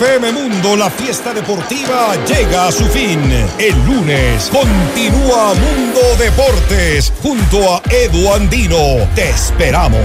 FM 0.00 0.32
Mundo, 0.32 0.76
la 0.76 0.88
fiesta 0.88 1.34
deportiva 1.34 2.16
llega 2.24 2.68
a 2.68 2.72
su 2.72 2.86
fin. 2.86 3.20
El 3.58 3.74
lunes 3.84 4.48
continúa 4.50 5.52
Mundo 5.52 6.00
Deportes 6.18 7.12
junto 7.22 7.74
a 7.74 7.82
Edu 7.90 8.32
Andino. 8.32 9.06
Te 9.14 9.28
esperamos. 9.28 10.00